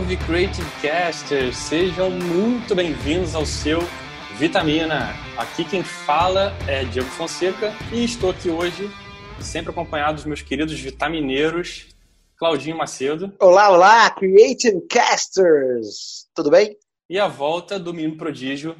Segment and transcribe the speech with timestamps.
[0.00, 1.58] Salve Creative Casters!
[1.58, 3.80] Sejam muito bem-vindos ao seu
[4.38, 5.14] Vitamina.
[5.36, 8.90] Aqui quem fala é Diego Fonseca e estou aqui hoje,
[9.40, 11.88] sempre acompanhado dos meus queridos vitamineiros,
[12.34, 13.30] Claudinho Macedo.
[13.38, 16.26] Olá, olá, Creative Casters!
[16.34, 16.74] Tudo bem?
[17.08, 18.74] E a volta do menino prodígio,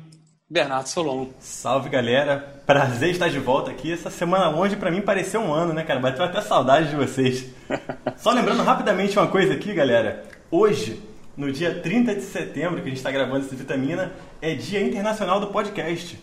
[0.48, 1.26] Bernardo Solon.
[1.38, 3.92] Salve galera, prazer estar de volta aqui.
[3.92, 6.00] Essa semana longe para mim pareceu um ano, né, cara?
[6.00, 7.44] Bateu até saudade de vocês.
[8.16, 10.24] Só lembrando rapidamente uma coisa aqui, galera.
[10.50, 11.09] Hoje,
[11.40, 14.12] no dia 30 de setembro, que a gente está gravando essa vitamina,
[14.42, 16.20] é Dia Internacional do Podcast.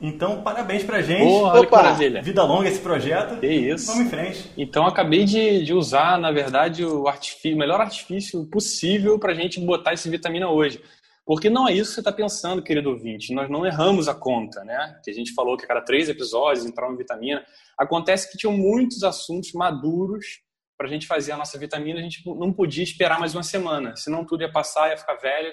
[0.00, 1.24] Então, parabéns pra gente.
[1.24, 2.22] Porra, olha que maravilha.
[2.22, 3.40] Vida longa esse projeto.
[3.40, 3.88] Que isso.
[3.88, 4.52] Vamos em frente.
[4.56, 9.92] Então, acabei de, de usar, na verdade, o, artifício, melhor artifício possível pra gente botar
[9.92, 10.80] esse vitamina hoje.
[11.26, 13.34] Porque não é isso que você está pensando, querido ouvinte.
[13.34, 15.00] Nós não erramos a conta, né?
[15.02, 17.42] Que a gente falou que a cada três episódios entrava uma vitamina.
[17.76, 20.43] Acontece que tinham muitos assuntos maduros
[20.84, 21.98] para a gente fazer a nossa vitamina.
[21.98, 25.50] A gente não podia esperar mais uma semana, senão tudo ia passar, ia ficar velho.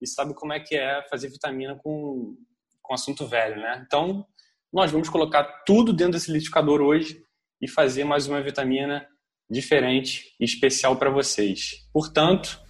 [0.00, 2.36] E sabe como é que é fazer vitamina com,
[2.80, 3.82] com assunto velho, né?
[3.84, 4.24] Então,
[4.72, 7.20] nós vamos colocar tudo dentro desse liquidificador hoje
[7.60, 9.04] e fazer mais uma vitamina
[9.50, 11.88] diferente e especial para vocês.
[11.92, 12.62] Portanto,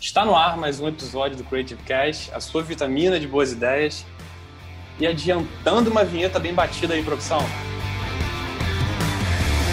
[0.00, 4.04] Está no ar mais um episódio do Creative Cast, a sua vitamina de boas ideias.
[5.00, 7.40] E adiantando uma vinheta bem batida aí, produção.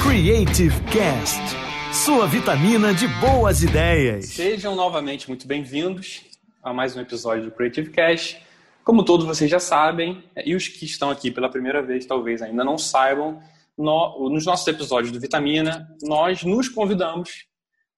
[0.01, 1.60] Creative Cast,
[1.93, 4.27] sua vitamina de boas ideias.
[4.27, 6.21] Sejam novamente muito bem-vindos
[6.63, 8.41] a mais um episódio do Creative Cast.
[8.81, 12.63] Como todos vocês já sabem, e os que estão aqui pela primeira vez talvez ainda
[12.63, 13.41] não saibam,
[13.77, 17.45] nos nossos episódios do Vitamina, nós nos convidamos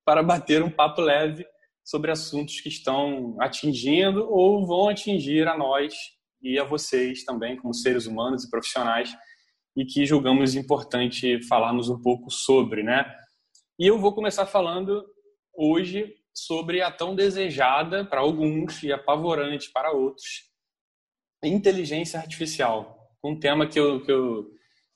[0.04, 1.46] para bater um papo leve
[1.84, 5.94] sobre assuntos que estão atingindo ou vão atingir a nós
[6.42, 9.16] e a vocês também, como seres humanos e profissionais,
[9.78, 13.06] e que julgamos importante falarmos um pouco sobre, né?
[13.80, 15.04] E eu vou começar falando
[15.56, 20.52] hoje sobre a tão desejada para alguns e apavorante para outros
[21.44, 24.50] inteligência artificial, um tema que eu, que eu,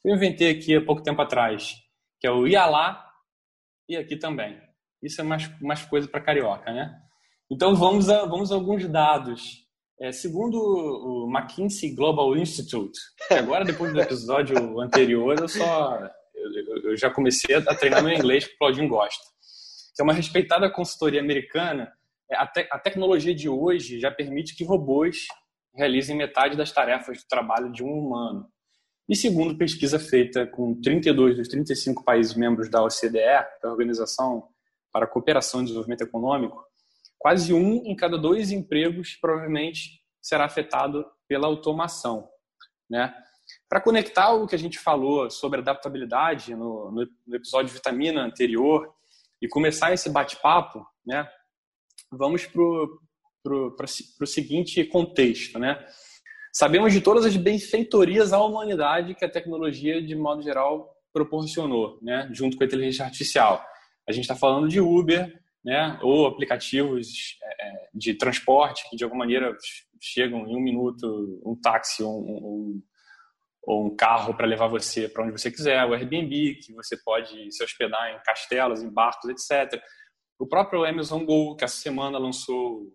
[0.06, 1.74] eu inventei aqui há pouco tempo atrás,
[2.20, 3.06] que é o ia lá
[3.90, 4.58] e aqui também.
[5.02, 6.98] Isso é mais, mais coisa para carioca, né?
[7.52, 9.66] Então vamos a, vamos a alguns dados.
[10.00, 13.00] É, segundo o McKinsey Global Institute,
[13.32, 18.54] agora depois do episódio anterior eu só eu, já comecei a treinar meu inglês que
[18.54, 19.24] o Claudinho gosta.
[19.96, 21.92] Que é uma respeitada consultoria americana.
[22.30, 25.28] É, a, te, a tecnologia de hoje já permite que robôs
[25.76, 28.48] realizem metade das tarefas do trabalho de um humano.
[29.10, 33.72] E segundo pesquisa feita com 32 dos 35 países membros da OCDE, que é a
[33.72, 34.50] Organização
[34.92, 36.62] para a cooperação e desenvolvimento econômico,
[37.18, 42.28] quase um em cada dois empregos provavelmente será afetado pela automação.
[42.90, 43.14] Né?
[43.70, 48.94] Para conectar o que a gente falou sobre adaptabilidade no, no, episódio Vitamina anterior
[49.42, 51.28] e começar esse bate-papo, né,
[52.12, 55.60] vamos para o seguinte contexto.
[55.60, 55.86] Né?
[56.54, 62.30] Sabemos de todas as benfeitorias à humanidade que a tecnologia, de modo geral, proporcionou, né,
[62.32, 63.66] junto com a inteligência artificial.
[64.08, 69.04] A gente está falando de Uber, né, ou aplicativos é, é, de transporte que de
[69.04, 69.56] alguma maneira
[70.00, 72.82] chegam em um minuto, um táxi ou um,
[73.68, 77.52] um, um, carro para levar você para onde você quiser, o Airbnb, que você pode
[77.52, 79.82] se hospedar em castelos, em barcos, etc.
[80.40, 82.88] O próprio Amazon Go, que essa semana lançou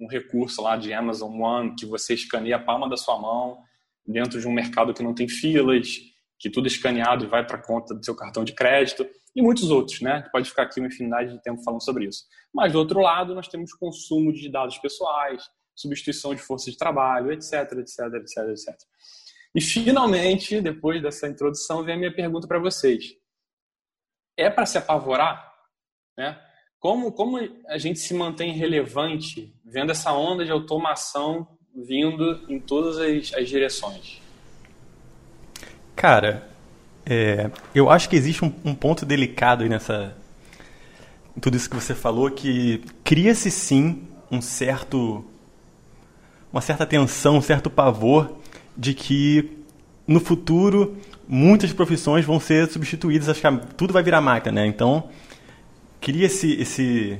[0.00, 3.62] um recurso lá de Amazon One, que você escaneia a palma da sua mão
[4.06, 6.00] dentro de um mercado que não tem filas,
[6.38, 9.40] que tudo é escaneado e vai para a conta do seu cartão de crédito e
[9.40, 10.28] muitos outros, né?
[10.32, 12.24] Pode ficar aqui uma infinidade de tempo falando sobre isso.
[12.52, 17.32] Mas do outro lado, nós temos consumo de dados pessoais, substituição de força de trabalho,
[17.32, 18.74] etc, etc, etc, etc.
[19.54, 23.14] E finalmente, depois dessa introdução, vem a minha pergunta para vocês.
[24.36, 25.52] É para se apavorar,
[26.16, 26.40] né?
[26.80, 27.38] Como, como
[27.68, 33.48] a gente se mantém relevante vendo essa onda de automação vindo em todas as, as
[33.48, 34.20] direções?
[35.94, 36.48] Cara,
[37.06, 40.16] é, eu acho que existe um, um, ponto delicado aí nessa.
[41.40, 45.24] Tudo isso que você falou, que cria-se sim um certo.
[46.50, 48.41] uma certa tensão, um certo pavor
[48.76, 49.58] de que
[50.06, 50.96] no futuro
[51.28, 54.66] muitas profissões vão ser substituídas, acho que tudo vai virar máquina, né?
[54.66, 55.08] Então,
[56.00, 57.18] cria esse, esse,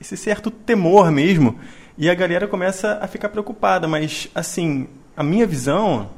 [0.00, 1.58] esse certo temor mesmo,
[1.96, 6.10] e a galera começa a ficar preocupada, mas assim, a minha visão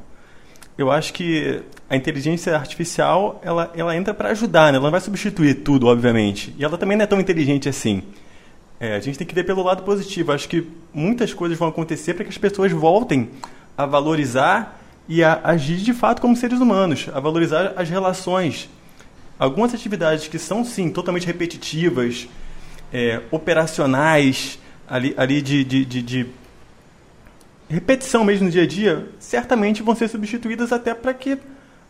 [0.76, 4.78] eu acho que a inteligência artificial ela, ela entra para ajudar, né?
[4.78, 6.54] ela não vai substituir tudo, obviamente.
[6.58, 8.02] E ela também não é tão inteligente assim.
[8.80, 10.32] É, a gente tem que ver pelo lado positivo.
[10.32, 13.30] Acho que muitas coisas vão acontecer para que as pessoas voltem
[13.76, 18.68] a valorizar e a agir de fato como seres humanos, a valorizar as relações.
[19.38, 22.28] Algumas atividades que são, sim, totalmente repetitivas,
[22.92, 26.26] é, operacionais, ali, ali de, de, de, de,
[27.68, 31.38] repetição mesmo no dia a dia, certamente vão ser substituídas até para que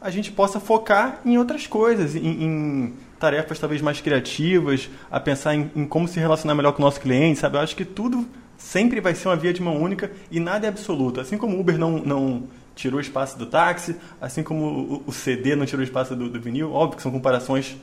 [0.00, 5.54] a gente possa focar em outras coisas, em, em tarefas talvez mais criativas, a pensar
[5.54, 7.56] em, em, como se relacionar melhor com o nosso cliente, sabe?
[7.56, 10.68] Eu acho que tudo sempre vai ser uma via de mão única e nada é
[10.68, 11.20] absoluto.
[11.20, 15.54] Assim como o Uber não, não tirou espaço do táxi, assim como o, o CD
[15.54, 17.76] não tirou espaço do, do vinil, óbvio que são comparações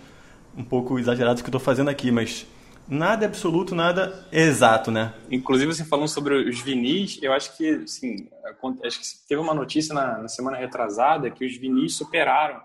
[0.55, 2.45] um pouco exageradas que eu estou fazendo aqui, mas
[2.87, 5.13] nada é absoluto, nada é exato, né?
[5.29, 8.27] Inclusive, assim, falando sobre os vinis, eu acho que, assim,
[8.83, 12.61] acho que teve uma notícia na, na semana retrasada que os vinis superaram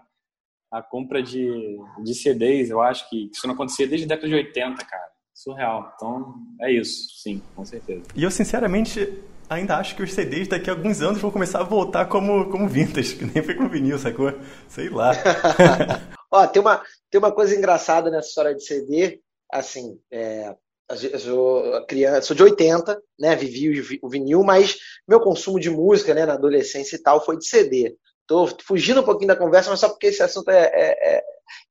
[0.71, 4.35] a compra de, de CDs, eu acho que isso não acontecia desde a década de
[4.35, 5.16] 80, cara.
[5.37, 5.93] Surreal.
[5.95, 8.03] Então, é isso, sim, com certeza.
[8.15, 11.65] E eu, sinceramente, ainda acho que os CDs daqui a alguns anos vão começar a
[11.65, 14.33] voltar como, como vintage, que nem foi com vinil, sacou?
[14.67, 15.13] Sei lá.
[16.33, 19.21] Ó, tem uma, tem uma coisa engraçada nessa história de CD,
[19.53, 20.57] assim, é,
[20.89, 26.15] eu sou criança, sou de 80, né, vivi o vinil, mas meu consumo de música,
[26.15, 27.95] né, na adolescência e tal, foi de CD.
[28.27, 31.23] Tô fugindo um pouquinho da conversa, mas só porque esse assunto é, é, é,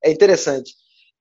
[0.03, 0.73] é interessante.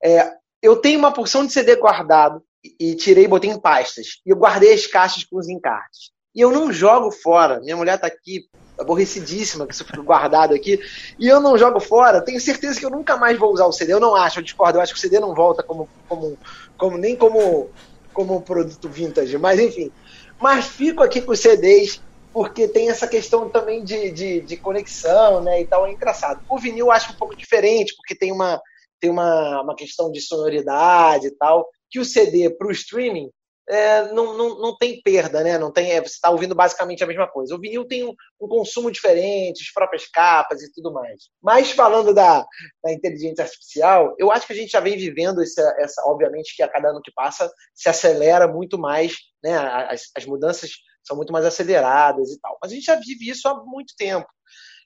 [0.05, 0.31] É,
[0.65, 2.43] eu tenho uma porção de CD guardado
[2.81, 4.23] e tirei e botei em pastas.
[4.25, 6.11] E eu guardei as caixas com os encartes.
[6.35, 7.61] E eu não jogo fora.
[7.61, 10.81] Minha mulher está aqui aborrecidíssima que isso fica guardado aqui.
[11.19, 12.23] E eu não jogo fora.
[12.23, 13.93] Tenho certeza que eu nunca mais vou usar o CD.
[13.93, 14.79] Eu não acho, eu discordo.
[14.79, 16.39] Eu acho que o CD não volta como, como,
[16.79, 17.69] como nem como,
[18.15, 19.37] como produto vintage.
[19.37, 19.93] Mas enfim.
[20.41, 22.01] Mas fico aqui com os CDs
[22.33, 26.41] porque tem essa questão também de, de, de, conexão, né, e tal, é engraçado.
[26.49, 28.61] O vinil eu acho um pouco diferente, porque tem uma,
[29.05, 33.31] tem uma, uma questão de sonoridade e tal, que o CD para o streaming
[33.69, 35.59] é, não, não, não tem perda, né?
[35.59, 37.55] Não tem, é, você está ouvindo basicamente a mesma coisa.
[37.55, 41.25] O vinil tem um, um, consumo diferente, as próprias capas e tudo mais.
[41.43, 42.45] Mas falando da,
[42.83, 46.63] da inteligência artificial, eu acho que a gente já vem vivendo essa, essa, obviamente que
[46.63, 49.57] a cada ano que passa se acelera muito mais, né?
[49.57, 50.71] As, as mudanças
[51.03, 52.59] são muito mais aceleradas e tal.
[52.63, 54.27] Mas a gente já vive isso há muito tempo.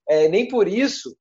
[0.09, 1.17] É, nem por isso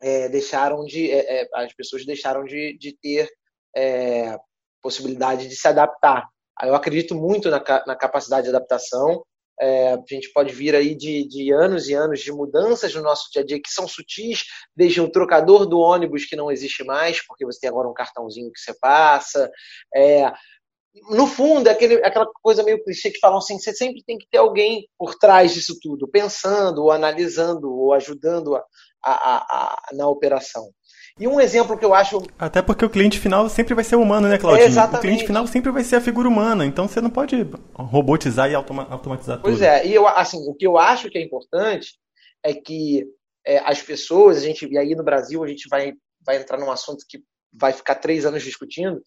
[0.00, 3.28] é, deixaram de é, é as pessoas deixaram de, de ter
[3.74, 4.36] é,
[4.82, 6.28] possibilidade de se adaptar
[6.64, 9.22] eu acredito muito na, na capacidade de adaptação.
[9.58, 13.30] É, a gente pode vir aí de, de, anos e anos de mudanças no nosso
[13.32, 14.44] dia a dia que são sutis,
[14.74, 18.52] desde um trocador do ônibus que não existe mais, porque você tem agora um cartãozinho
[18.52, 19.50] que você passa.
[19.94, 20.30] É,
[21.10, 24.26] no fundo, é aquele, aquela coisa meio clichê que falam assim: você sempre tem que
[24.30, 28.64] ter alguém por trás disso tudo, pensando, ou analisando, ou ajudando a,
[29.04, 30.70] a, a, na operação.
[31.18, 32.22] E um exemplo que eu acho.
[32.38, 34.66] Até porque o cliente final sempre vai ser humano, né, Claudinho?
[34.66, 34.98] exatamente.
[34.98, 38.54] O cliente final sempre vai ser a figura humana, então você não pode robotizar e
[38.54, 39.66] automa automatizar pois tudo.
[39.66, 41.94] Pois é, e eu, assim, o que eu acho que é importante
[42.44, 43.06] é que
[43.46, 45.94] é, as pessoas, a gente, e aí no Brasil a gente vai,
[46.24, 47.18] vai entrar num assunto que
[47.50, 49.00] vai ficar três anos discutindo,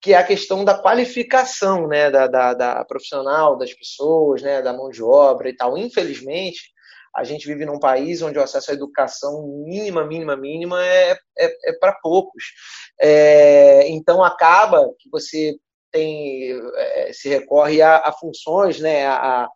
[0.00, 4.72] que é a questão da qualificação né, da, da, da profissional, das pessoas, né, da
[4.72, 5.78] mão de obra e tal.
[5.78, 6.71] Infelizmente,
[7.14, 11.70] a gente vive num país onde o acesso à educação mínima, mínima, mínima é, é,
[11.70, 12.44] é para poucos.
[13.00, 15.56] É, então acaba que você
[15.90, 19.46] tem é, se recorre a, a funções, né, a,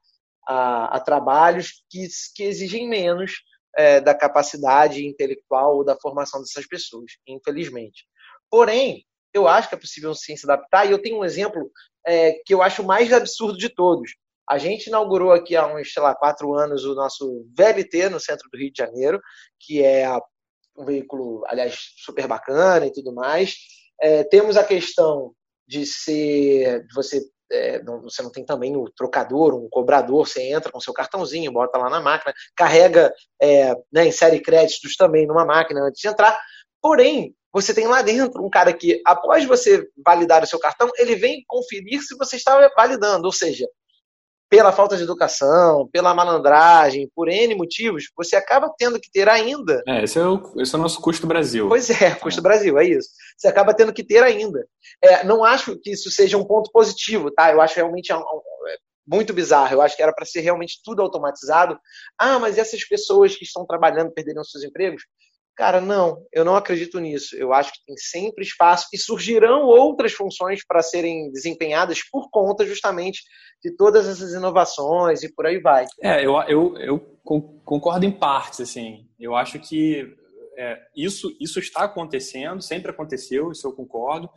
[0.47, 3.33] a, a, trabalhos que, que exigem menos
[3.77, 8.07] é, da capacidade intelectual ou da formação dessas pessoas, infelizmente.
[8.51, 11.71] Porém, eu acho que é possível sim se adaptar, e eu tenho um exemplo
[12.07, 14.13] é, que eu acho mais absurdo de todos.
[14.49, 18.49] A gente inaugurou aqui há uns, sei lá, quatro anos o nosso VLT no centro
[18.51, 19.21] do Rio de Janeiro,
[19.61, 20.09] que é
[20.79, 23.57] um veículo, aliás, super bacana e tudo mais.
[24.01, 25.33] É, temos a questão
[25.67, 30.43] de ser, de você, é, não, você não tem também o trocador, um cobrador, você
[30.43, 35.45] entra com seu cartãozinho, bota lá na máquina, carrega, é, né, insere créditos também numa
[35.45, 36.39] máquina antes de entrar.
[36.81, 41.17] Porém, você tem lá dentro um cara que, após você validar o seu cartão, ele
[41.17, 43.67] vem conferir se você está validando, ou seja,
[44.49, 49.83] pela falta de educação, pela malandragem, por N motivos, você acaba tendo que ter ainda.
[49.87, 51.69] É, esse é o, esse é o nosso custo Brasil.
[51.69, 53.09] Pois é, custo Brasil, é isso.
[53.37, 54.67] Você acaba tendo que ter ainda.
[55.03, 57.53] É, não acho que isso seja um ponto positivo, tá?
[57.53, 58.77] Eu acho realmente um, um, é
[59.07, 59.75] muito bizarro.
[59.75, 61.79] Eu acho que era para ser realmente tudo automatizado.
[62.19, 65.03] Ah, mas essas pessoas que estão trabalhando perderam seus empregos?
[65.57, 67.35] Cara, não, eu não acredito nisso.
[67.35, 72.67] Eu acho que tem sempre espaço e surgirão outras funções para serem desempenhadas por conta
[72.67, 73.23] justamente
[73.65, 75.87] de todas essas inovações e por aí vai.
[76.03, 76.99] É, eu, eu, eu
[77.65, 79.09] concordo em partes, assim.
[79.19, 80.07] Eu acho que
[80.59, 84.29] é, isso, isso está acontecendo, sempre aconteceu, isso eu concordo.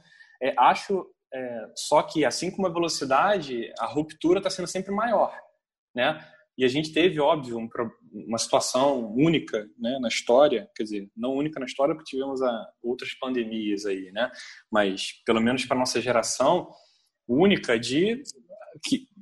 [0.41, 5.37] É, acho é, só que, assim como a velocidade, a ruptura está sendo sempre maior,
[5.93, 6.25] né?
[6.59, 7.69] E a gente teve, óbvio, um,
[8.11, 12.69] uma situação única né, na história, quer dizer, não única na história porque tivemos a,
[12.83, 14.29] outras pandemias aí, né?
[14.69, 16.69] Mas, pelo menos para nossa geração,
[17.25, 18.21] única de,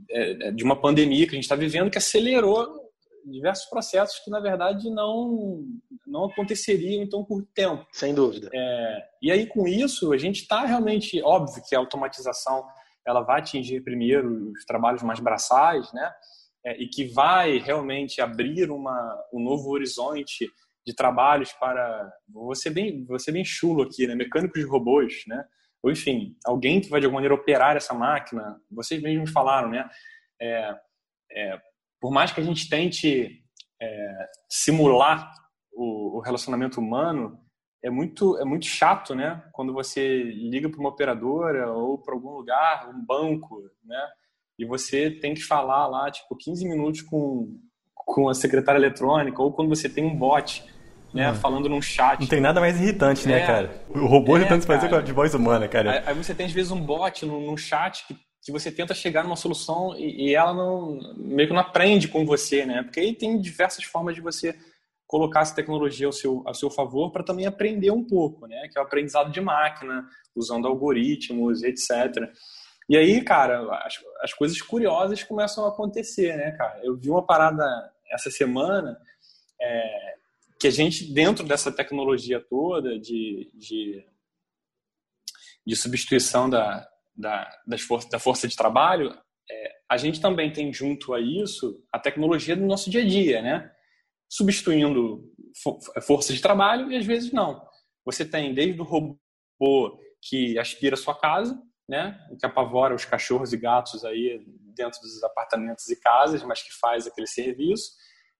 [0.10, 2.76] é, de uma pandemia que a gente está vivendo que acelerou
[3.24, 5.64] diversos processos que, na verdade, não,
[6.08, 7.86] não aconteceriam em tão curto tempo.
[7.92, 8.50] Sem dúvida.
[8.52, 11.22] É, e aí, com isso, a gente está realmente...
[11.22, 12.66] Óbvio que a automatização
[13.06, 16.12] ela vai atingir primeiro os trabalhos mais braçais, né?
[16.68, 20.46] É, e que vai realmente abrir uma, um novo horizonte
[20.86, 24.16] de trabalhos para você bem você bem chulo aqui, né?
[24.16, 25.46] Mecânicos de robôs, né?
[25.82, 28.60] Ou enfim, alguém que vai de alguma maneira operar essa máquina.
[28.70, 29.90] Vocês mesmos falaram, né?
[30.42, 30.76] É,
[31.32, 31.62] é,
[32.02, 33.42] por mais que a gente tente
[33.82, 35.32] é, simular
[35.72, 37.40] o, o, relacionamento humano,
[37.82, 39.42] é muito, é muito chato, né?
[39.54, 44.08] Quando você liga para uma operadora ou para algum lugar, um banco, né?
[44.58, 47.58] E você tem que falar lá, tipo, 15 minutos com,
[47.94, 50.64] com a secretária eletrônica ou quando você tem um bot,
[51.14, 51.32] né?
[51.32, 51.36] Hum.
[51.36, 52.20] Falando num chat.
[52.20, 53.82] Não tem nada mais irritante, né, é, cara?
[53.90, 56.04] O robô é, se fazer de voz humana, cara.
[56.06, 58.16] Aí, você tem, às vezes, um bot num chat que
[58.48, 62.26] que você tenta chegar numa solução e, e, ela não meio que não aprende com
[62.26, 62.82] você, né?
[62.82, 64.56] Porque aí tem diversas formas de você
[65.06, 68.70] colocar essa tecnologia ao seu, ao seu favor para também aprender um pouco, né?
[68.72, 71.92] Que é o aprendizado de máquina, usando algoritmos, etc.
[72.90, 76.80] E aí, cara, as, as coisas curiosas começam a acontecer, né, cara?
[76.84, 77.64] Eu vi uma parada
[78.10, 78.98] essa semana
[79.62, 80.16] é,
[80.60, 84.06] que a gente, dentro dessa tecnologia toda de, de,
[85.66, 89.14] de substituição da, da, das for da força de trabalho,
[89.50, 93.42] é, a gente também tem junto a isso a tecnologia do nosso dia a dia,
[93.42, 93.72] né?
[94.30, 95.24] Substituindo
[95.64, 97.66] for força de trabalho e às vezes não.
[98.06, 99.18] Você tem desde o robô
[100.22, 102.20] que aspira a sua casa, né?
[102.40, 104.44] Que apavora os cachorros e gatos aí
[104.76, 107.92] dentro dos apartamentos e casas, mas que faz aquele serviço.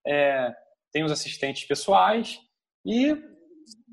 [0.06, 0.54] É,
[0.92, 2.38] tem os assistentes pessoais
[2.84, 3.16] e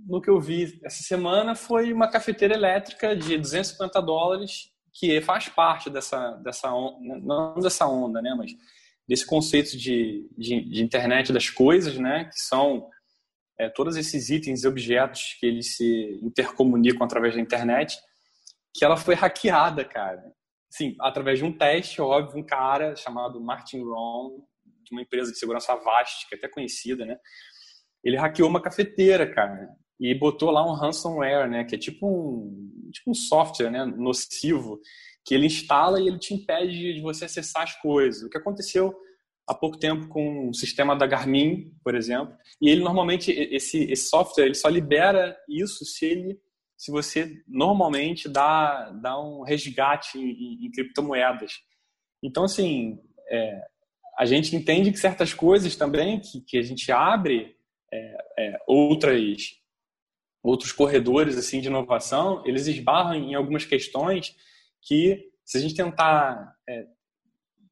[0.07, 5.49] no que eu vi essa semana foi uma cafeteira elétrica de 250 dólares que faz
[5.49, 8.51] parte dessa, dessa não dessa onda, né, mas
[9.07, 12.87] desse conceito de, de, de internet das coisas, né, que são
[13.59, 17.97] é, todos esses itens e objetos que eles se intercomunicam através da internet,
[18.77, 20.23] que ela foi hackeada, cara.
[20.69, 24.45] Sim, através de um teste, óbvio, um cara chamado Martin Ron,
[24.83, 27.17] de uma empresa de segurança Avast, que é até conhecida, né?
[28.03, 32.89] Ele hackeou uma cafeteira, cara e botou lá um ransomware, né, que é tipo um,
[32.91, 34.79] tipo um software né, nocivo,
[35.23, 38.23] que ele instala e ele te impede de você acessar as coisas.
[38.23, 38.93] O que aconteceu
[39.47, 44.09] há pouco tempo com o sistema da Garmin, por exemplo, e ele normalmente, esse, esse
[44.09, 46.39] software, ele só libera isso se ele
[46.77, 51.53] se você normalmente dá, dá um resgate em, em criptomoedas.
[52.21, 53.61] Então, assim, é,
[54.17, 57.55] a gente entende que certas coisas também que, que a gente abre
[57.91, 59.55] é, é, outras
[60.43, 64.35] outros corredores assim de inovação, eles esbarram em algumas questões
[64.79, 66.85] que, se a gente tentar é,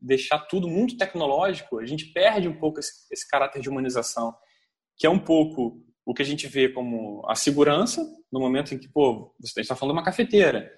[0.02, 4.36] deixar tudo muito tecnológico, a gente perde um pouco esse, esse, caráter de humanização,
[4.98, 8.78] que é um pouco o que a gente vê como a segurança, no momento em
[8.78, 10.70] que, pô, você está falando uma cafeteira,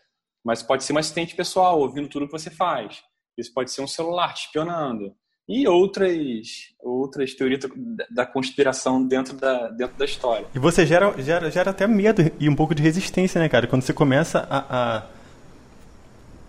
[0.44, 3.02] mas pode ser um assistente pessoal ouvindo tudo que você faz.
[3.38, 5.14] Isso pode ser um celular te espionando
[5.48, 7.62] e outras outras teorias
[8.10, 10.48] da conspiração dentro da, dentro da história.
[10.54, 13.68] E você gera, gera, gera até medo e um pouco de resistência, né, cara?
[13.68, 15.04] Quando você começa a, a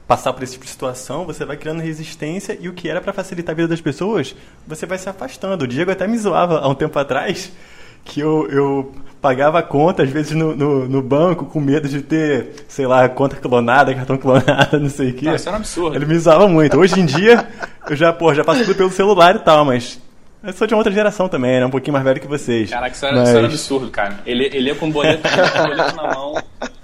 [0.06, 3.12] passar por esse tipo de situação, você vai criando resistência e o que era para
[3.12, 4.34] facilitar a vida das pessoas,
[4.66, 5.64] você vai se afastando.
[5.64, 7.52] O Diego até me zoava há um tempo atrás
[8.06, 12.00] que eu, eu pagava a conta, às vezes, no, no, no, banco, com medo de
[12.00, 15.26] ter, sei lá, conta clonada, cartão clonado, não sei o quê.
[15.26, 15.96] Não, isso era um absurdo.
[15.96, 16.78] Ele me usava muito.
[16.78, 17.46] Hoje em dia,
[17.90, 20.00] eu já, pô, já passo tudo pelo celular e tal, mas
[20.42, 21.66] eu sou de uma outra geração também, né?
[21.66, 22.70] Um pouquinho mais velho que vocês.
[22.70, 23.28] Caraca, isso era, mas...
[23.28, 24.20] isso era absurdo, cara.
[24.24, 25.22] Ele, ele ia com o boleto,
[25.60, 26.34] boleto na mão,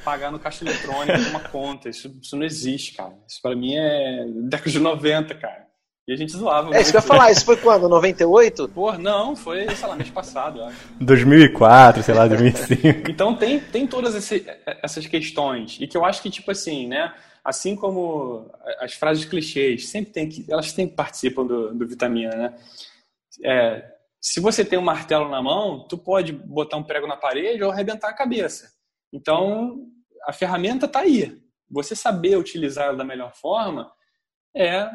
[0.05, 1.89] pagar no caixa eletrônico uma conta.
[1.89, 3.13] Isso, isso não existe, cara.
[3.29, 5.72] Isso pra mim é década de 90, cara.
[6.13, 6.77] E a gente zoava.
[6.77, 7.89] É, isso que eu ia falar, isso foi quando?
[7.89, 8.69] 98?
[8.69, 10.79] Pô, não, foi, sei lá, mês passado, eu acho.
[11.01, 13.09] 2004, sei lá, 2005.
[13.11, 14.45] então tem, tem todas esse,
[14.83, 15.79] essas questões.
[15.81, 17.15] E que eu acho que, tipo assim, né?
[17.43, 20.45] Assim como as frases clichês, sempre tem que.
[20.51, 22.55] Elas sempre participam do, do vitamina, né?
[23.43, 23.83] É,
[24.21, 27.71] se você tem um martelo na mão, tu pode botar um prego na parede ou
[27.71, 28.71] arrebentar a cabeça.
[29.11, 29.87] Então,
[30.27, 31.41] a ferramenta está aí.
[31.71, 33.91] Você saber utilizá-la da melhor forma
[34.55, 34.91] é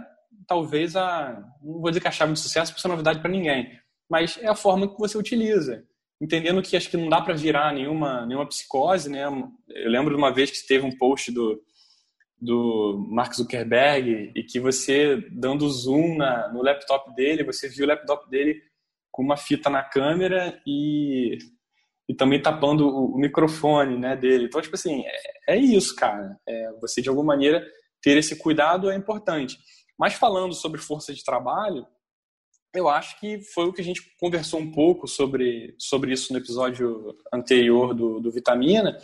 [0.48, 1.44] talvez a.
[1.62, 3.80] Não vou dizer que a chave de sucesso, porque isso é novidade para ninguém,
[4.10, 5.84] mas é a forma que você utiliza.
[6.20, 9.26] Entendendo que acho que não dá para virar nenhuma, nenhuma psicose, né?
[9.26, 11.62] Eu lembro de uma vez que teve um post do,
[12.42, 17.88] do Mark Zuckerberg e que você, dando zoom na, no laptop dele, você viu o
[17.88, 18.60] laptop dele
[19.12, 21.38] com uma fita na câmera e,
[22.10, 24.46] e também tapando o, o microfone né, dele.
[24.46, 26.36] Então, tipo assim, é, é isso, cara.
[26.48, 27.64] É, você, de alguma maneira,
[28.02, 29.58] ter esse cuidado é importante.
[29.98, 31.86] Mas falando sobre força de trabalho,
[32.74, 36.40] eu acho que foi o que a gente conversou um pouco sobre, sobre isso no
[36.40, 38.98] episódio anterior do, do Vitamina.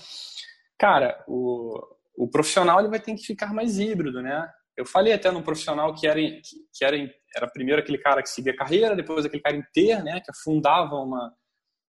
[0.78, 1.80] Cara, o,
[2.16, 4.48] o profissional ele vai ter que ficar mais híbrido, né?
[4.76, 6.98] Eu falei até num profissional que era, que era,
[7.36, 10.20] era primeiro aquele cara que seguia a carreira, depois aquele cara inteiro, né?
[10.20, 11.34] Que afundava uma,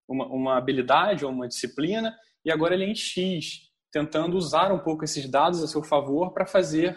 [0.09, 4.79] uma, uma habilidade ou uma disciplina, e agora ele é em X, tentando usar um
[4.79, 6.95] pouco esses dados a seu favor para fazer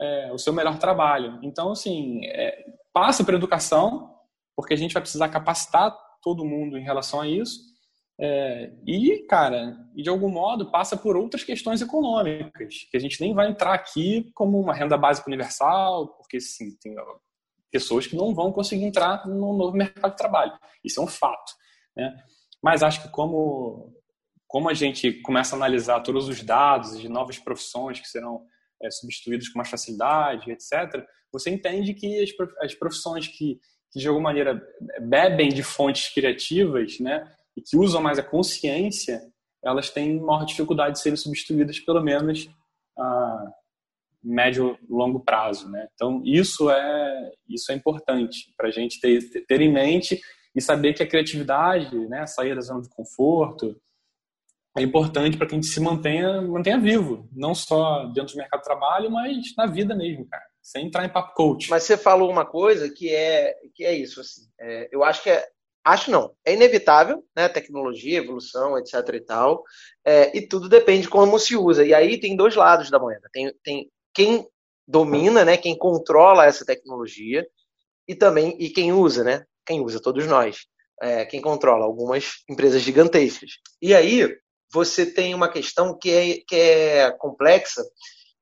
[0.00, 1.38] é, o seu melhor trabalho.
[1.42, 4.14] Então, assim, é, passa para educação,
[4.54, 7.60] porque a gente vai precisar capacitar todo mundo em relação a isso.
[8.18, 13.20] É, e, cara, e de algum modo passa por outras questões econômicas, que a gente
[13.20, 16.96] nem vai entrar aqui como uma renda básica universal, porque sim, tem
[17.70, 20.52] pessoas que não vão conseguir entrar no novo mercado de trabalho.
[20.82, 21.52] Isso é um fato.
[21.94, 22.16] Né?
[22.62, 23.92] Mas acho que como,
[24.46, 28.46] como a gente começa a analisar todos os dados de novas profissões que serão
[28.82, 32.30] é, substituídos com mais facilidade, etc., você entende que as,
[32.60, 33.60] as profissões que,
[33.92, 34.62] que, de alguma maneira,
[35.00, 39.20] bebem de fontes criativas né, e que usam mais a consciência,
[39.64, 42.48] elas têm maior dificuldade de serem substituídas, pelo menos
[42.98, 43.52] a
[44.22, 45.68] médio longo prazo.
[45.70, 45.88] Né?
[45.94, 50.20] Então, isso é, isso é importante para a gente ter, ter em mente
[50.54, 53.76] e saber que a criatividade, né, sair da zona de conforto,
[54.76, 58.60] é importante para que a gente se mantenha, mantenha vivo, não só dentro do mercado
[58.60, 61.70] de trabalho, mas na vida mesmo, cara, sem entrar em papo coach.
[61.70, 65.30] Mas você falou uma coisa que é que é isso, assim, é, eu acho que
[65.30, 65.46] é,
[65.84, 69.64] acho não, é inevitável, né, tecnologia, evolução, etc e tal,
[70.04, 73.28] é, e tudo depende de como se usa, e aí tem dois lados da moeda,
[73.32, 74.46] tem, tem quem
[74.86, 77.46] domina, né, quem controla essa tecnologia,
[78.06, 80.00] e também e quem usa, né, quem usa?
[80.00, 80.66] Todos nós,
[81.00, 83.52] é, quem controla algumas empresas gigantescas.
[83.82, 84.36] E aí
[84.72, 87.82] você tem uma questão que é, que é complexa,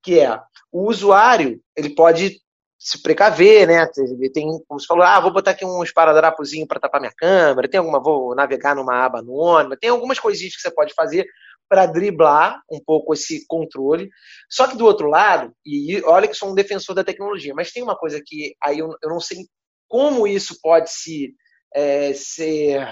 [0.02, 0.40] que é
[0.72, 2.40] o usuário, ele pode
[2.78, 3.86] se precaver, né?
[4.32, 7.78] Tem, como você falou, ah, vou botar aqui um esparadrapozinho para tapar minha câmera, tem
[7.78, 11.26] alguma, vou navegar numa aba anônima, tem algumas coisinhas que você pode fazer
[11.66, 14.10] para driblar um pouco esse controle.
[14.50, 17.82] Só que do outro lado, e olha que sou um defensor da tecnologia, mas tem
[17.82, 19.38] uma coisa que aí eu, eu não sei
[19.88, 21.34] como isso pode se
[21.74, 22.86] é, ser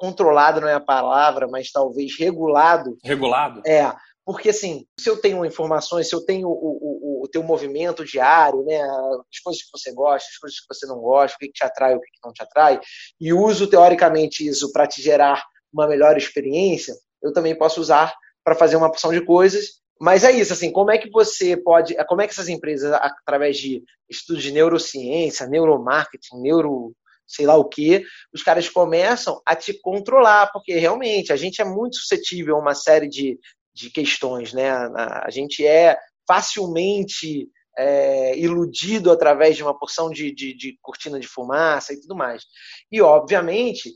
[0.00, 2.96] controlado não é a palavra, mas talvez regulado.
[3.04, 3.60] Regulado?
[3.66, 3.92] É.
[4.24, 8.64] Porque, assim, se eu tenho informações, se eu tenho o, o, o teu movimento diário,
[8.64, 11.62] né, as coisas que você gosta, as coisas que você não gosta, o que te
[11.62, 12.80] atrai, o que não te atrai,
[13.20, 18.54] e uso, teoricamente, isso para te gerar uma melhor experiência, eu também posso usar para
[18.54, 19.80] fazer uma porção de coisas.
[20.00, 23.58] Mas é isso, assim, como é que você pode, como é que essas empresas, através
[23.58, 26.94] de estudos de neurociência, neuromarketing, neuro
[27.30, 28.02] sei lá o que,
[28.34, 32.74] os caras começam a te controlar, porque realmente a gente é muito suscetível a uma
[32.74, 33.38] série de,
[33.72, 34.70] de questões, né?
[34.70, 41.28] A, gente é facilmente é, iludido através de uma porção de, de, de cortina de
[41.28, 42.42] fumaça e tudo mais.
[42.90, 43.90] E, obviamente,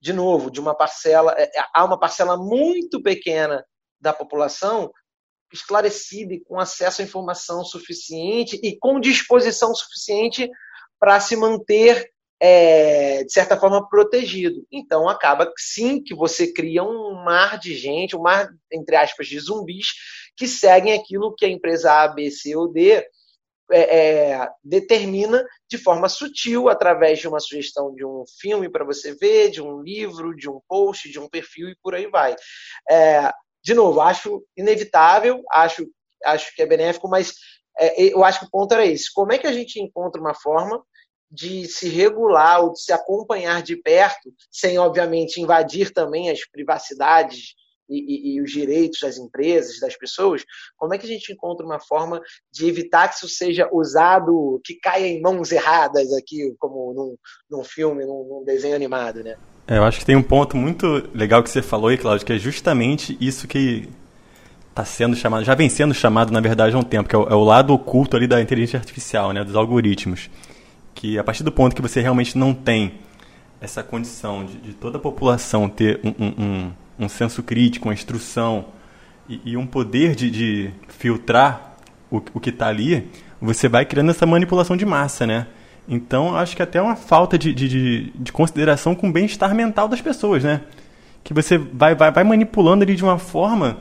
[0.00, 3.64] de novo, de uma parcela, é, é, há uma parcela muito pequena
[4.00, 4.90] da população
[5.52, 10.48] esclarecida e com acesso à informação suficiente e com disposição suficiente
[10.98, 14.66] para se manter é, de certa forma, protegido.
[14.70, 19.38] Então, acaba sim que você cria um mar de gente, um mar, entre aspas, de
[19.38, 19.88] zumbis
[20.36, 23.04] que seguem aquilo que a empresa A, B, C ou D
[23.70, 29.14] é, é, determina de forma sutil, através de uma sugestão de um filme para você
[29.14, 32.34] ver, de um livro, de um post, de um perfil e por aí vai.
[32.88, 33.30] É,
[33.62, 35.86] de novo, acho inevitável, acho,
[36.24, 37.34] acho que é benéfico, mas
[37.78, 39.12] é, eu acho que o ponto era esse.
[39.12, 40.82] Como é que a gente encontra uma forma
[41.30, 47.54] de se regular ou de se acompanhar de perto, sem, obviamente, invadir também as privacidades
[47.88, 50.44] e, e, e, os direitos das empresas, das pessoas,
[50.76, 52.20] como é que a gente encontra uma forma
[52.52, 57.16] de evitar que isso seja usado, que caia em mãos erradas aqui, como num,
[57.50, 59.36] num filme, num, num desenho animado, né?
[59.66, 62.32] É, eu acho que tem um ponto muito legal que você falou aí, Cláudio, que
[62.32, 63.88] é justamente isso que
[64.68, 67.28] está sendo chamado, já vem sendo chamado, na verdade, há um tempo, que é o,
[67.28, 70.30] é o lado oculto ali da inteligência artificial, né, dos algoritmos
[70.98, 72.94] que a partir do ponto que você realmente não tem
[73.60, 76.72] essa condição de, de toda a população ter um, um, um,
[77.04, 78.64] um senso crítico, uma instrução
[79.28, 81.76] e, e um poder de, de filtrar
[82.10, 83.08] o, o que está ali,
[83.40, 85.46] você vai criando essa manipulação de massa, né?
[85.88, 90.00] Então, acho que até uma falta de, de, de consideração com o bem-estar mental das
[90.00, 90.62] pessoas, né?
[91.22, 93.78] Que você vai, vai, vai manipulando ali de uma forma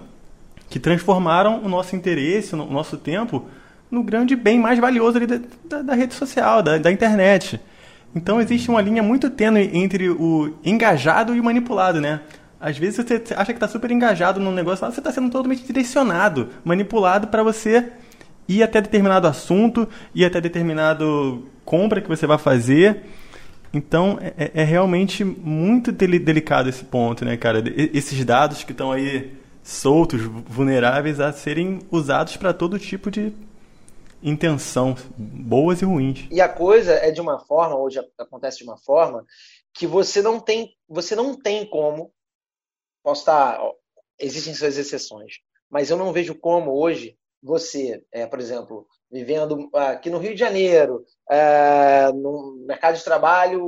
[0.69, 3.47] que transformaram o nosso interesse, o nosso tempo,
[3.89, 7.60] no grande bem mais valioso da, da, da, rede social, da, da internet.
[8.15, 12.21] Então existe uma linha muito tênue entre o engajado e o manipulado, né?
[12.60, 15.63] Às vezes você acha que está super engajado num negócio, mas você está sendo totalmente
[15.63, 17.91] direcionado, manipulado para você
[18.47, 23.04] ir até determinado assunto, ir até determinado compra que você vai fazer.
[23.73, 27.63] Então é, é, é realmente muito delicado esse ponto, né, cara?
[27.93, 33.34] Esses dados que estão aí soltos, vulneráveis a serem usados para todo tipo de
[34.29, 36.27] intenção, boas e ruins.
[36.29, 39.25] E a coisa é de uma forma, hoje acontece de uma forma,
[39.73, 42.11] que você não tem, você não tem como,
[43.03, 43.59] posso estar,
[44.19, 45.35] existem suas exceções,
[45.69, 50.39] mas eu não vejo como hoje você, é, por exemplo, vivendo aqui no Rio de
[50.39, 53.61] Janeiro, é, no mercado de trabalho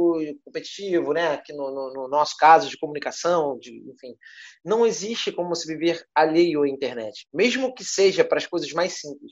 [0.43, 1.34] competitivo, né?
[1.34, 4.15] aqui no, no, no, nosso caso de comunicação, de, enfim,
[4.63, 8.99] não existe como se viver alheio à internet, mesmo que seja para as coisas mais
[8.99, 9.32] simples.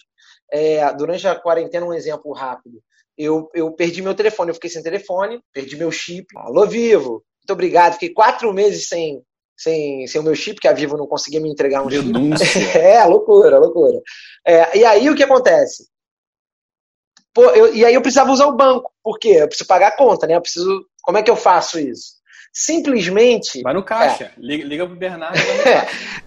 [0.52, 2.82] É, durante a quarentena, um exemplo rápido,
[3.18, 7.54] eu, eu perdi meu telefone, eu fiquei sem telefone, perdi meu chip, alô Vivo, muito
[7.54, 9.22] obrigado, fiquei quatro meses sem,
[9.58, 12.46] sem, sem o meu chip, que a Vivo não conseguia me entregar um Denúncia.
[12.46, 12.66] chip.
[12.78, 14.00] é, loucura, loucura.
[14.46, 15.88] É, e aí o que acontece?
[17.38, 18.92] Pô, eu, e aí eu precisava usar o banco.
[19.04, 19.38] Por quê?
[19.42, 20.36] Eu preciso pagar a conta, né?
[20.36, 20.84] Eu preciso.
[21.04, 22.18] Como é que eu faço isso?
[22.52, 23.62] Simplesmente.
[23.62, 24.24] Vai no caixa.
[24.24, 24.32] É.
[24.36, 25.38] Liga, liga pro Bernardo.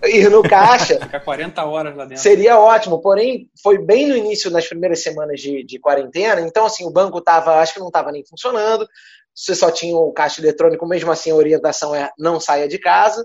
[0.05, 1.01] Ir no caixa.
[1.01, 2.23] Ficar 40 horas lá dentro.
[2.23, 3.01] Seria ótimo.
[3.01, 6.41] Porém, foi bem no início, nas primeiras semanas de, de quarentena.
[6.43, 7.59] Então, assim, o banco tava.
[7.59, 8.87] Acho que não estava nem funcionando
[9.35, 13.25] você só tinha o caixa eletrônico, mesmo assim a orientação é não saia de casa.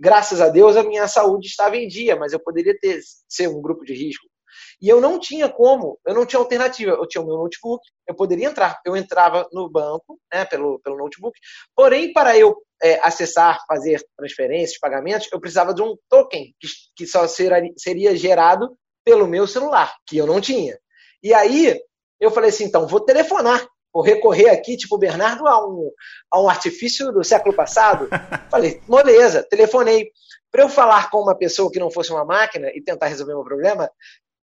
[0.00, 3.60] Graças a Deus a minha saúde estava em dia, mas eu poderia ter ser um
[3.62, 4.26] grupo de risco.
[4.80, 6.92] E eu não tinha como, eu não tinha alternativa.
[6.92, 8.80] Eu tinha o meu notebook, eu poderia entrar.
[8.84, 11.38] Eu entrava no banco, né, pelo, pelo notebook.
[11.74, 17.06] Porém, para eu é, acessar, fazer transferências, pagamentos, eu precisava de um token que, que
[17.06, 20.78] só seria, seria gerado pelo meu celular, que eu não tinha.
[21.22, 21.80] E aí
[22.20, 25.90] eu falei assim, então vou telefonar vou recorrer aqui, tipo Bernardo, a um,
[26.30, 28.08] a um artifício do século passado.
[28.50, 30.10] Falei, moleza, telefonei.
[30.50, 33.44] Para eu falar com uma pessoa que não fosse uma máquina e tentar resolver meu
[33.44, 33.90] problema,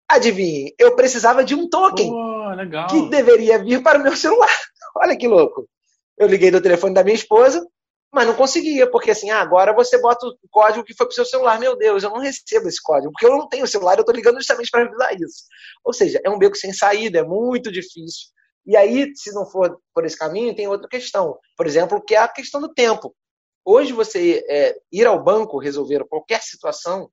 [0.10, 4.50] adivinhe, eu precisava de um token oh, que deveria vir para o meu celular.
[4.98, 5.70] Olha que louco.
[6.18, 7.66] Eu liguei do telefone da minha esposa,
[8.12, 11.16] mas não conseguia, porque assim, ah, agora você bota o código que foi para o
[11.16, 11.60] seu celular.
[11.60, 14.38] Meu Deus, eu não recebo esse código, porque eu não tenho celular, eu estou ligando
[14.38, 15.44] justamente para avisar isso.
[15.84, 18.30] Ou seja, é um beco sem saída, é muito difícil.
[18.66, 21.38] E aí, se não for por esse caminho, tem outra questão.
[21.56, 23.16] Por exemplo, que é a questão do tempo.
[23.64, 27.10] Hoje, você é, ir ao banco resolver qualquer situação,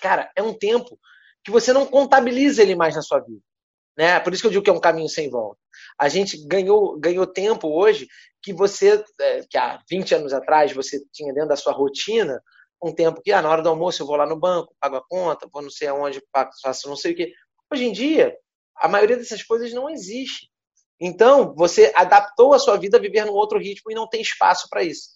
[0.00, 0.98] cara, é um tempo
[1.46, 3.40] que você não contabiliza ele mais na sua vida.
[3.96, 4.18] Né?
[4.18, 5.56] Por isso que eu digo que é um caminho sem volta.
[5.96, 8.08] A gente ganhou, ganhou tempo hoje
[8.42, 12.42] que você, é, que há 20 anos atrás, você tinha dentro da sua rotina
[12.82, 15.06] um tempo que, ah, na hora do almoço eu vou lá no banco, pago a
[15.08, 16.20] conta, vou não sei aonde,
[16.60, 17.32] faço não sei o quê.
[17.72, 18.36] Hoje em dia,
[18.78, 20.50] a maioria dessas coisas não existe.
[21.00, 24.66] Então, você adaptou a sua vida a viver num outro ritmo e não tem espaço
[24.68, 25.10] para isso.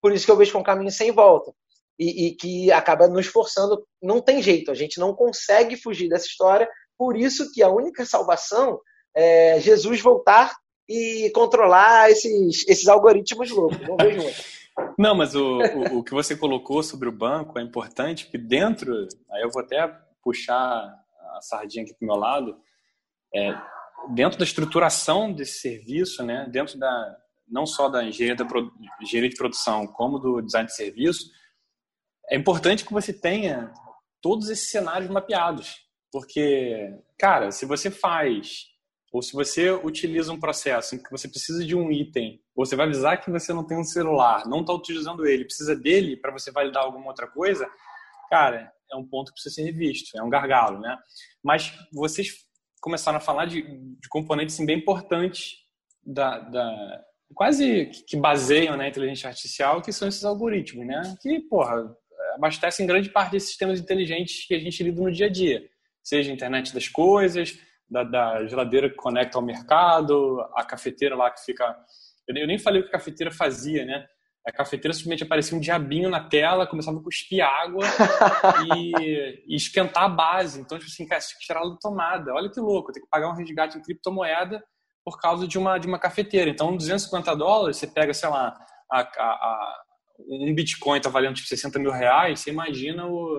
[0.00, 1.52] Por isso que eu vejo que é um caminho sem volta.
[1.98, 3.86] E, e, que acaba nos forçando.
[4.02, 6.68] Não tem jeito, a gente não consegue fugir dessa história.
[6.98, 8.80] Por isso que a única salvação
[9.14, 10.54] é Jesus voltar
[10.88, 13.80] e controlar esses, esses algoritmos loucos.
[13.86, 14.44] Não vejo outra.
[14.98, 19.06] Não, mas o, o, o, que você colocou sobre o banco é importante, porque dentro,
[19.30, 19.86] aí eu vou até
[20.22, 20.58] puxar
[21.34, 22.56] a sardinha aqui para o meu lado,
[23.34, 23.54] é,
[24.14, 27.16] dentro da estruturação desse serviço, né, dentro da
[27.48, 28.46] não só da engenharia, da
[29.00, 31.30] engenharia de produção, como do design de serviço,
[32.32, 33.70] é importante que você tenha
[34.22, 35.76] todos esses cenários mapeados.
[36.10, 38.68] Porque, cara, se você faz,
[39.12, 42.74] ou se você utiliza um processo em que você precisa de um item, ou você
[42.74, 46.32] vai avisar que você não tem um celular, não está utilizando ele, precisa dele para
[46.32, 47.68] você validar alguma outra coisa,
[48.30, 50.96] cara, é um ponto que precisa ser revisto, é um gargalo, né?
[51.44, 52.28] Mas vocês
[52.80, 55.56] começaram a falar de, de componentes assim, bem importantes
[56.02, 61.14] da, da, quase que baseiam né, a inteligência artificial, que são esses algoritmos, né?
[61.20, 61.94] Que, porra,
[62.34, 65.62] abastecem grande parte desses sistemas inteligentes que a gente lida no dia a dia.
[66.02, 71.30] Seja a internet das coisas, da, da geladeira que conecta ao mercado, a cafeteira lá
[71.30, 71.76] que fica...
[72.28, 74.06] Eu nem falei o que a cafeteira fazia, né?
[74.46, 77.84] A cafeteira simplesmente aparecia um diabinho na tela, começava a cuspir água
[78.74, 80.60] e, e, esquentar a base.
[80.60, 82.34] Então, tipo assim, cara, tem que tirar ela da tomada.
[82.34, 84.62] Olha que louco, tem que pagar um resgate em criptomoeda
[85.04, 86.50] por causa de uma, de uma cafeteira.
[86.50, 88.56] Então, 250 dólares, você pega, sei lá,
[88.90, 89.82] a, a,
[90.28, 93.38] um Bitcoin está valendo tipo 60 mil reais, você imagina o,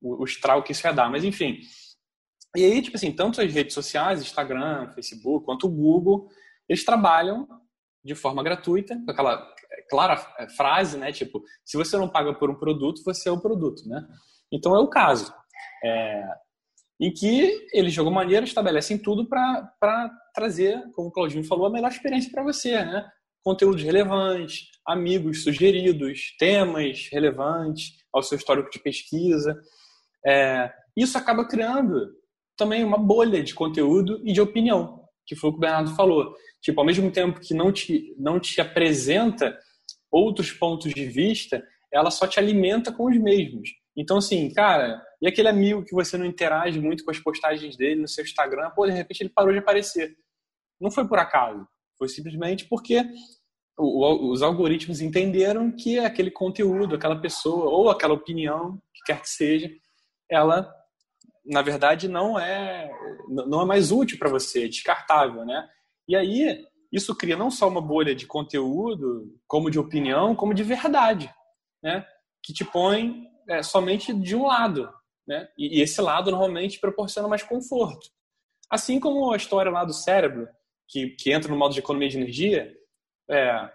[0.00, 1.10] o, o estrago que isso ia dar.
[1.10, 1.60] Mas, enfim.
[2.56, 6.28] E aí, tipo assim, tanto as redes sociais, Instagram, Facebook, quanto o Google,
[6.68, 7.46] eles trabalham
[8.04, 9.54] de forma gratuita, com aquela
[9.90, 10.16] clara
[10.56, 11.12] frase, né?
[11.12, 14.06] Tipo, se você não paga por um produto, você é o produto, né?
[14.50, 15.34] Então é o caso.
[15.84, 16.24] É,
[17.00, 21.70] em que eles, de alguma maneira, estabelecem tudo para trazer, como o Claudinho falou, a
[21.70, 23.06] melhor experiência para você, né?
[23.46, 29.56] Conteúdos relevantes, amigos sugeridos, temas relevantes ao seu histórico de pesquisa.
[30.26, 32.10] É, isso acaba criando
[32.56, 36.34] também uma bolha de conteúdo e de opinião, que foi o que o Bernardo falou.
[36.60, 39.56] Tipo, ao mesmo tempo que não te, não te apresenta
[40.10, 43.70] outros pontos de vista, ela só te alimenta com os mesmos.
[43.96, 48.00] Então, assim, cara, e aquele amigo que você não interage muito com as postagens dele
[48.00, 50.16] no seu Instagram, pô, de repente ele parou de aparecer.
[50.80, 51.64] Não foi por acaso.
[51.98, 53.02] Foi simplesmente porque
[53.78, 59.70] os algoritmos entenderam que aquele conteúdo, aquela pessoa ou aquela opinião, que quer que seja,
[60.30, 60.72] ela
[61.44, 62.90] na verdade não é
[63.28, 65.68] não é mais útil para você, é descartável, né?
[66.08, 70.62] E aí isso cria não só uma bolha de conteúdo, como de opinião, como de
[70.62, 71.32] verdade,
[71.82, 72.06] né?
[72.42, 74.90] Que te põe é, somente de um lado,
[75.26, 75.48] né?
[75.58, 78.08] E, e esse lado normalmente proporciona mais conforto.
[78.70, 80.48] Assim como a história lá do cérebro,
[80.88, 82.72] que, que entra no modo de economia de energia,
[83.28, 83.70] é,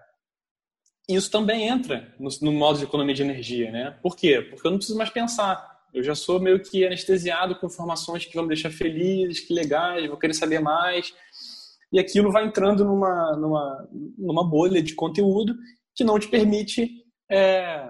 [1.09, 3.97] isso também entra no, no, modo de economia de energia, né?
[4.01, 4.41] Por quê?
[4.41, 5.69] Porque eu não preciso mais pensar.
[5.93, 10.07] Eu já sou meio que anestesiado com informações que vão me deixar feliz, que legais,
[10.07, 11.13] vou querer saber mais.
[11.91, 15.53] E aquilo vai entrando numa, numa, numa bolha de conteúdo
[15.93, 16.89] que não te permite
[17.29, 17.85] é,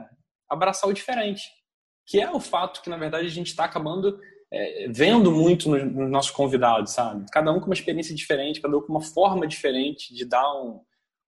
[0.49, 1.43] abraçar o diferente.
[2.07, 4.19] Que é o fato que, na verdade, a gente está acabando
[4.51, 7.25] é, vendo muito nos, nos, nossos convidados, sabe?
[7.31, 10.81] Cada um com uma experiência diferente, cada um com uma forma diferente de dar um,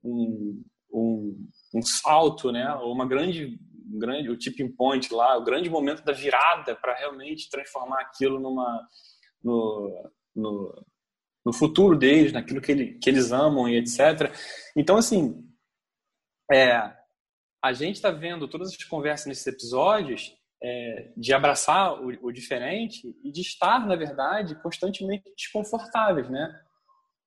[0.04, 2.74] um, um, um salto, né?
[2.76, 3.60] Ou uma grande,
[3.98, 8.88] grande, o tipping point lá, o grande momento da virada para realmente transformar aquilo numa,
[9.44, 10.86] no, no,
[11.46, 14.32] no futuro deles, naquilo que, ele, que eles amam e etc.
[14.76, 15.44] Então, assim,
[16.52, 16.76] é,
[17.64, 23.16] a gente está vendo todas as conversas nesses episódios é, de abraçar o, o, diferente
[23.24, 26.62] e de estar, na verdade, constantemente desconfortáveis, né?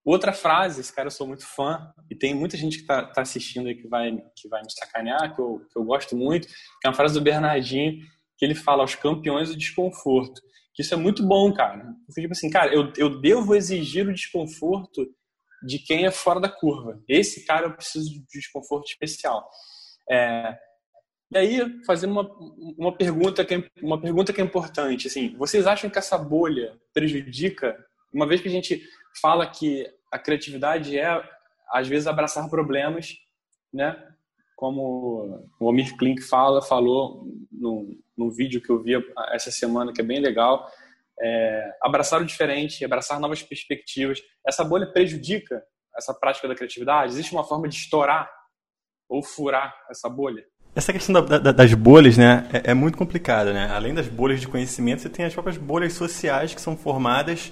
[0.07, 3.23] Outra frase, esse cara eu sou muito fã, e tem muita gente que está tá
[3.23, 6.87] assistindo aí que vai, que vai me sacanear, que eu, que eu gosto muito, que
[6.87, 7.99] é uma frase do Bernardinho,
[8.39, 10.41] que ele fala aos campeões do desconforto.
[10.73, 11.93] Que isso é muito bom, cara.
[12.07, 15.13] Porque, tipo assim, cara, eu, eu devo exigir o desconforto
[15.67, 17.03] de quem é fora da curva.
[17.09, 19.49] Esse cara eu preciso de desconforto especial.
[20.09, 20.57] É,
[21.33, 22.31] e aí, fazendo uma,
[22.79, 26.79] uma, pergunta que é, uma pergunta que é importante, assim, vocês acham que essa bolha
[26.95, 27.77] prejudica,
[28.13, 28.83] uma vez que a gente
[29.21, 31.23] fala que a criatividade é,
[31.73, 33.17] às vezes, abraçar problemas,
[33.73, 33.97] né?
[34.55, 38.93] Como o Omir Klink fala, falou no, no vídeo que eu vi
[39.33, 40.67] essa semana, que é bem legal,
[41.21, 44.23] é, abraçar o diferente, abraçar novas perspectivas.
[44.47, 45.63] Essa bolha prejudica
[45.97, 47.13] essa prática da criatividade?
[47.13, 48.31] Existe uma forma de estourar
[49.09, 50.45] ou furar essa bolha?
[50.75, 53.71] Essa questão da, da, das bolhas, né, é, é, muito complicada, né?
[53.71, 57.51] Além das bolhas de conhecimento, você tem as próprias bolhas sociais que são formadas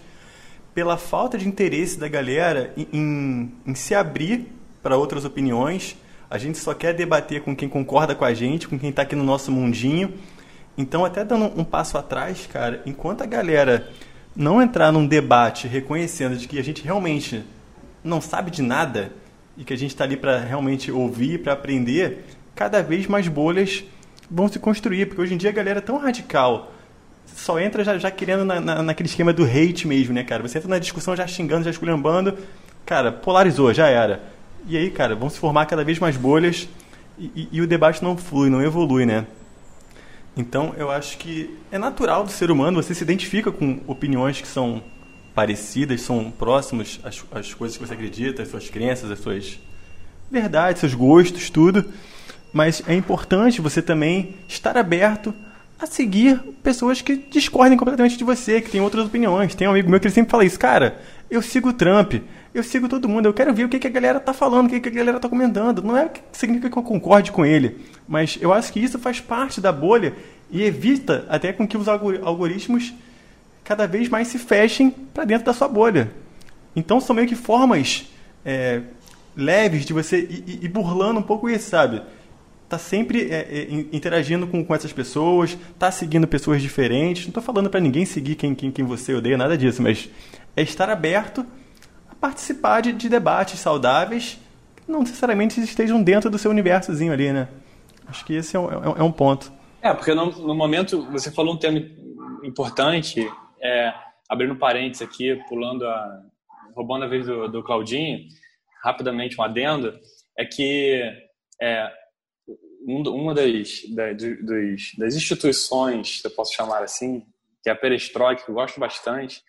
[0.74, 5.96] pela falta de interesse da galera em, em, se abrir para outras opiniões.
[6.28, 9.14] A gente só quer debater com quem concorda com a gente, com quem está aqui
[9.14, 10.14] no nosso mundinho.
[10.76, 13.88] Então, até dando um passo atrás, cara, enquanto a galera
[14.34, 17.44] não entrar num debate reconhecendo de que a gente realmente
[18.02, 19.12] não sabe de nada
[19.56, 23.84] e que a gente está ali para realmente ouvir, para aprender, cada vez mais bolhas
[24.28, 26.73] vão se construir, porque hoje em dia a galera é tão radical,
[27.26, 30.42] só entra já, já querendo na, na, naquele esquema do hate mesmo, né, cara?
[30.42, 32.37] Você entra na discussão já xingando, já esculhambando,
[32.84, 34.22] cara, polarizou, já era.
[34.66, 36.68] E aí, cara, vão se formar cada vez mais bolhas
[37.18, 39.26] e, e, e o debate não flui, não evolui, né?
[40.37, 44.48] Então, eu acho que é natural do ser humano, você se identifica com opiniões que
[44.48, 44.82] são
[45.34, 49.58] parecidas, são próximas às, às coisas que você acredita, às suas crenças, às suas
[50.30, 51.84] verdades, seus gostos, tudo
[52.54, 55.34] mas é importante você também estar aberto
[55.84, 59.54] a seguir pessoas que discordem completamente de você, que têm outras opiniões.
[59.54, 60.98] Tem um amigo meu que ele sempre fala isso, cara,
[61.30, 62.14] eu sigo o Trump,
[62.54, 64.70] eu sigo todo mundo, eu quero ver o que, que a galera tá falando, o
[64.70, 65.82] que, que a galera tá comentando.
[65.82, 69.20] Não é que significa que eu concorde com ele, mas eu acho que isso faz
[69.20, 70.14] parte da bolha
[70.50, 72.94] e evita até com que os algoritmos
[73.62, 76.10] cada vez mais se fechem para dentro da sua bolha.
[76.74, 78.06] Então são meio que formas
[78.44, 78.80] é,
[79.36, 82.02] leves de você ir, ir burlando um pouco isso, sabe?
[82.74, 87.22] Tá sempre é, é, interagindo com, com essas pessoas, tá seguindo pessoas diferentes.
[87.22, 90.10] Não estou falando para ninguém seguir quem, quem, quem você odeia, nada disso, mas
[90.56, 91.46] é estar aberto
[92.10, 94.38] a participar de, de debates saudáveis
[94.76, 97.48] que não necessariamente estejam dentro do seu universozinho ali, né?
[98.06, 99.52] Acho que esse é um, é, é um ponto.
[99.80, 101.78] É, porque no, no, momento você falou um tema
[102.42, 103.30] importante,
[103.62, 103.94] é,
[104.28, 106.22] abrindo parênteses aqui, pulando a.
[106.74, 108.18] roubando a vez do, do Claudinho,
[108.82, 109.94] rapidamente um adendo,
[110.37, 111.02] é que
[111.60, 111.88] é,
[112.86, 117.26] uma das, das, das instituições, eu posso chamar assim,
[117.62, 119.42] que é a perestroika, que eu gosto bastante,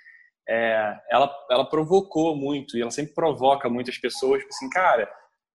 [0.47, 5.11] é, ela, ela provocou muito, e ela sempre provoca muitas pessoas, tipo assim, cara,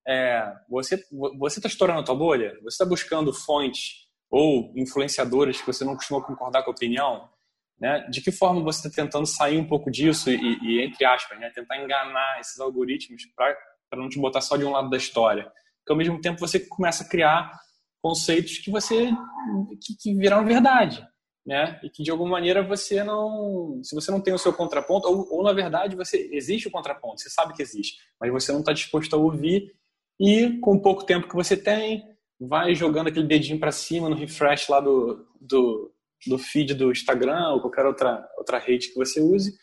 [0.07, 1.03] é, você
[1.39, 2.55] você está estourando a tua bolha?
[2.63, 7.29] Você está buscando fontes ou influenciadores que você não costuma concordar com a opinião?
[7.79, 8.07] Né?
[8.11, 11.51] De que forma você está tentando sair um pouco disso e, e entre aspas, né?
[11.51, 13.57] tentar enganar esses algoritmos para
[13.93, 15.45] não te botar só de um lado da história?
[15.79, 17.53] Porque ao mesmo tempo você começa a criar
[18.03, 19.11] conceitos que você
[19.81, 21.07] que, que viraram verdade,
[21.47, 21.81] né?
[21.83, 25.27] E que de alguma maneira você não, se você não tem o seu contraponto, ou,
[25.33, 28.73] ou na verdade você existe o contraponto, você sabe que existe, mas você não está
[28.73, 29.75] disposto a ouvir
[30.19, 32.05] e com o pouco tempo que você tem,
[32.39, 35.93] vai jogando aquele dedinho para cima no refresh lá do, do,
[36.27, 39.55] do, feed do Instagram ou qualquer outra outra rede que você use,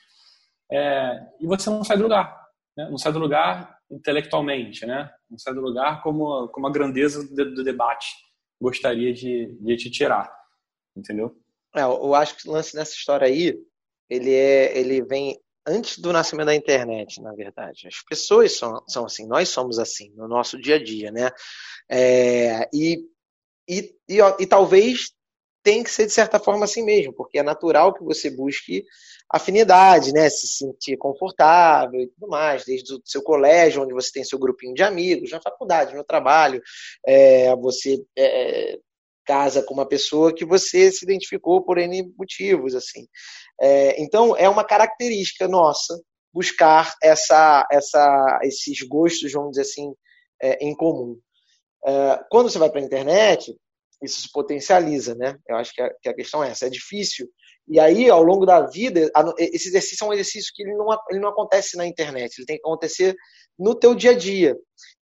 [0.71, 2.35] é, e você não sai do lugar,
[2.75, 2.89] né?
[2.89, 5.09] não sai do lugar intelectualmente, né?
[5.29, 8.26] Não sai do lugar como como a grandeza do, do debate
[8.61, 10.31] gostaria de, de te tirar,
[10.95, 11.35] entendeu?
[11.75, 13.57] É, eu acho que o lance nessa história aí,
[14.09, 17.87] ele, é, ele vem antes do nascimento da internet, na verdade.
[17.87, 21.29] As pessoas são, são assim, nós somos assim, no nosso dia a dia, né?
[21.89, 22.99] É, e,
[23.67, 25.11] e, e, e, talvez
[25.61, 28.85] tem que ser de certa forma assim mesmo, porque é natural que você busque
[29.29, 30.29] afinidade, né?
[30.29, 34.73] Se sentir confortável e tudo mais, desde o seu colégio, onde você tem seu grupinho
[34.73, 36.61] de amigos, na faculdade, no trabalho,
[37.05, 38.77] é, você é,
[39.25, 43.07] casa com uma pessoa que você se identificou por N motivos, assim.
[43.59, 45.99] É, então, é uma característica nossa
[46.33, 49.93] buscar essa, essa, esses gostos, vamos dizer assim,
[50.41, 51.19] é, em comum.
[51.85, 53.55] É, quando você vai para a internet,
[54.01, 55.35] isso se potencializa, né?
[55.47, 56.67] Eu acho que a, que a, questão é essa.
[56.67, 57.27] É difícil.
[57.67, 61.19] E aí, ao longo da vida, esse exercício é um exercício que ele não, ele
[61.19, 63.15] não acontece na internet, ele tem que acontecer
[63.59, 64.55] no teu dia a dia.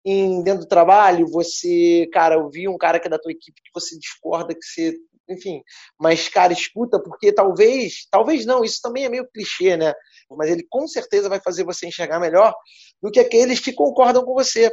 [0.05, 3.61] Em, dentro do trabalho, você, cara, eu vi um cara que é da tua equipe
[3.61, 4.95] que você discorda, que você,
[5.33, 5.61] enfim,
[5.99, 9.93] mas, cara, escuta, porque talvez, talvez não, isso também é meio clichê, né?
[10.31, 12.53] Mas ele com certeza vai fazer você enxergar melhor
[13.01, 14.71] do que aqueles que concordam com você,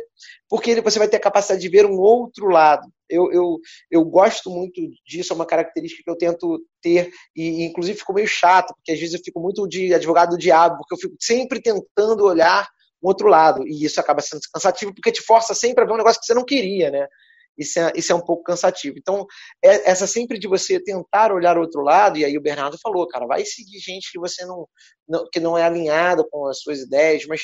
[0.48, 2.88] porque ele, você vai ter a capacidade de ver um outro lado.
[3.08, 3.58] Eu, eu,
[3.90, 8.28] eu gosto muito disso, é uma característica que eu tento ter, e inclusive fico meio
[8.28, 11.60] chato, porque às vezes eu fico muito de advogado do diabo, porque eu fico sempre
[11.60, 12.68] tentando olhar
[13.02, 13.66] um outro lado.
[13.66, 16.34] E isso acaba sendo cansativo porque te força sempre a ver um negócio que você
[16.34, 17.06] não queria, né?
[17.60, 18.96] Isso é, isso é um pouco cansativo.
[18.98, 19.26] Então,
[19.62, 23.26] é, essa sempre de você tentar olhar outro lado, e aí o Bernardo falou, cara,
[23.26, 24.66] vai seguir gente que você não,
[25.06, 27.42] não que não é alinhado com as suas ideias, mas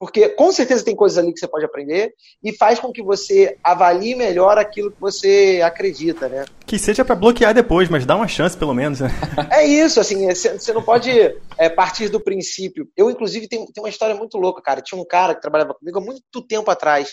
[0.00, 3.58] porque com certeza tem coisas ali que você pode aprender e faz com que você
[3.62, 6.46] avalie melhor aquilo que você acredita, né?
[6.66, 9.00] Que seja para bloquear depois, mas dá uma chance pelo menos.
[9.00, 9.10] Né?
[9.52, 11.10] É isso, assim, você não pode
[11.58, 12.88] é, partir do princípio.
[12.96, 14.80] Eu, inclusive, tenho, tenho uma história muito louca, cara.
[14.80, 17.10] Tinha um cara que trabalhava comigo há muito tempo atrás.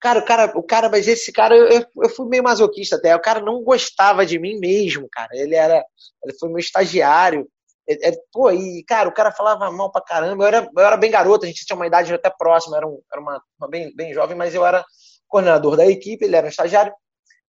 [0.00, 3.16] Cara, o cara, o cara, mas esse cara, eu, eu fui meio masoquista até.
[3.16, 5.30] O cara não gostava de mim mesmo, cara.
[5.32, 5.84] Ele era,
[6.22, 7.48] ele foi meu estagiário.
[7.88, 10.44] É, é, pô, e, cara, o cara falava mal pra caramba.
[10.44, 13.00] Eu era, eu era bem garoto, a gente tinha uma idade até próxima, era, um,
[13.10, 14.84] era uma, uma bem, bem jovem, mas eu era
[15.28, 16.92] coordenador da equipe, ele era um estagiário.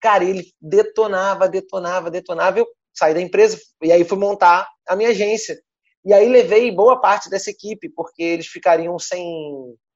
[0.00, 2.58] Cara, ele detonava, detonava, detonava.
[2.58, 5.60] Eu saí da empresa e aí fui montar a minha agência.
[6.04, 9.22] E aí levei boa parte dessa equipe, porque eles ficariam sem,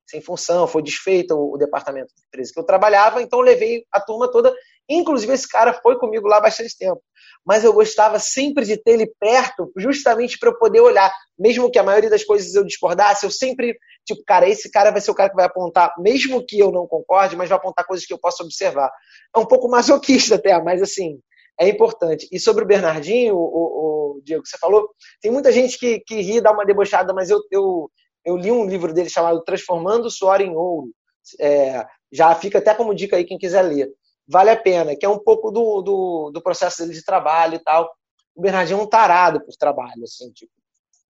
[0.06, 4.30] sem função, foi desfeito o, departamento de empresa que eu trabalhava, então levei a turma
[4.30, 4.54] toda.
[4.88, 7.02] Inclusive, esse cara foi comigo lá bastante tempo
[7.44, 11.12] mas eu gostava sempre de ter ele perto, justamente para eu poder olhar.
[11.38, 15.00] Mesmo que a maioria das coisas eu discordasse, eu sempre, tipo, cara, esse cara vai
[15.00, 18.06] ser o cara que vai apontar, mesmo que eu não concorde, mas vai apontar coisas
[18.06, 18.90] que eu possa observar.
[19.34, 21.20] É um pouco masoquista até, mas assim,
[21.60, 22.26] é importante.
[22.32, 24.88] E sobre o Bernardinho, o, o, o Diego, que você falou,
[25.20, 27.90] tem muita gente que, que ri, dá uma debochada, mas eu, eu,
[28.24, 30.90] eu li um livro dele chamado Transformando o Suor em Ouro.
[31.40, 33.90] É, já fica até como dica aí quem quiser ler
[34.26, 37.58] vale a pena, que é um pouco do, do, do processo dele de trabalho e
[37.58, 37.90] tal.
[38.34, 40.52] O Bernardinho é um tarado por trabalho, assim, tipo,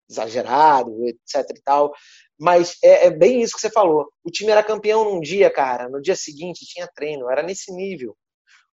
[0.09, 1.93] exagerado, etc e tal.
[2.37, 4.07] Mas é, é, bem isso que você falou.
[4.23, 5.87] O time era campeão num dia, cara.
[5.87, 7.29] No dia seguinte tinha treino.
[7.29, 8.15] Era nesse nível.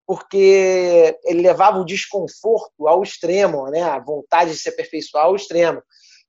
[0.06, 3.82] Porque ele levava o desconforto ao extremo, né?
[3.82, 5.82] A vontade de se aperfeiçoar ao extremo.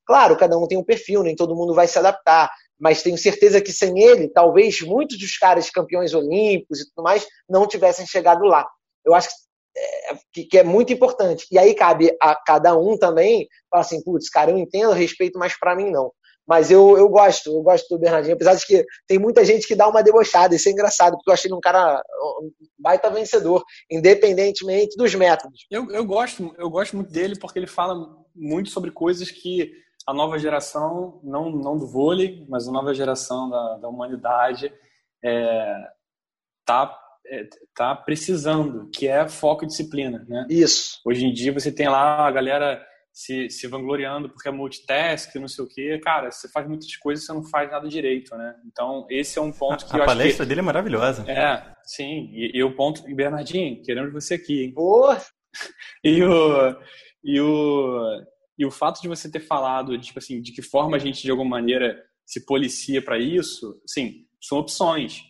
[0.08, 2.50] Claro, cada um tem um perfil, nem todo mundo vai se adaptar
[2.80, 7.26] mas tenho certeza que sem ele, talvez muitos dos caras campeões olímpicos e tudo mais
[7.48, 8.66] não tivessem chegado lá.
[9.04, 9.28] Eu acho
[10.32, 11.46] que, que é muito importante.
[11.50, 15.58] E aí cabe a cada um também falar assim, putz, cara, eu entendo, respeito, mas
[15.58, 16.12] para mim não.
[16.46, 19.74] Mas eu, eu gosto, eu gosto do Bernardinho, apesar de que tem muita gente que
[19.74, 22.02] dá uma debochada, isso é engraçado, porque eu achei ele um cara
[22.40, 25.66] um baita vencedor, independentemente dos métodos.
[25.70, 29.70] Eu, eu, gosto, eu gosto muito dele porque ele fala muito sobre coisas que
[30.08, 34.72] a nova geração, não, não do vôlei, mas a nova geração da, da humanidade
[36.62, 40.24] está é, é, tá precisando, que é foco e disciplina.
[40.26, 40.46] Né?
[40.48, 40.98] Isso.
[41.04, 42.82] Hoje em dia você tem lá a galera
[43.12, 46.00] se, se vangloriando porque é multitask, não sei o quê.
[46.02, 48.54] Cara, você faz muitas coisas e você não faz nada direito, né?
[48.64, 50.48] Então, esse é um ponto que a, eu a palestra que...
[50.48, 51.30] dele é maravilhosa.
[51.30, 52.30] É, sim.
[52.32, 53.06] E, e o ponto...
[53.06, 54.72] E Bernardinho, queremos você aqui, hein?
[54.72, 55.20] Boa!
[56.02, 56.74] e o...
[57.22, 58.22] E o
[58.58, 61.30] E o fato de você ter falado, tipo assim, de que forma a gente de
[61.30, 65.22] alguma maneira se policia para isso, sim, são opções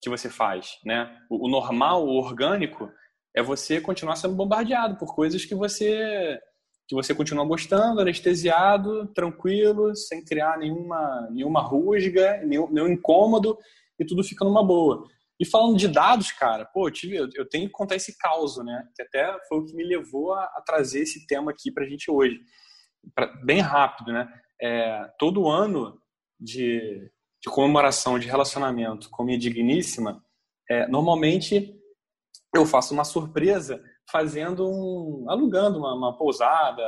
[0.00, 1.18] que você faz, né?
[1.30, 2.90] O, o normal, o orgânico,
[3.34, 6.38] é você continuar sendo bombardeado por coisas que você
[6.86, 13.56] que você continua gostando, anestesiado, tranquilo, sem criar nenhuma nenhuma rusga, nenhum, nenhum incômodo
[13.98, 15.08] e tudo fica numa boa.
[15.40, 18.86] E falando de dados, cara, pô, eu, tive, eu tenho que contar esse caos, né?
[18.94, 22.10] Que até foi o que me levou a, a trazer esse tema aqui pra gente
[22.10, 22.38] hoje.
[23.14, 24.32] Pra, bem rápido, né?
[24.60, 26.00] É, todo ano
[26.38, 27.10] de,
[27.42, 30.24] de comemoração de relacionamento com minha digníssima,
[30.70, 31.74] é, normalmente
[32.54, 35.26] eu faço uma surpresa fazendo um.
[35.28, 36.82] alugando uma, uma pousada,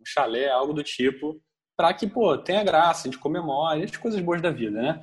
[0.00, 1.40] um chalé, algo do tipo,
[1.76, 5.02] para que, pô, tenha graça, a gente comemore, as coisas boas da vida, né?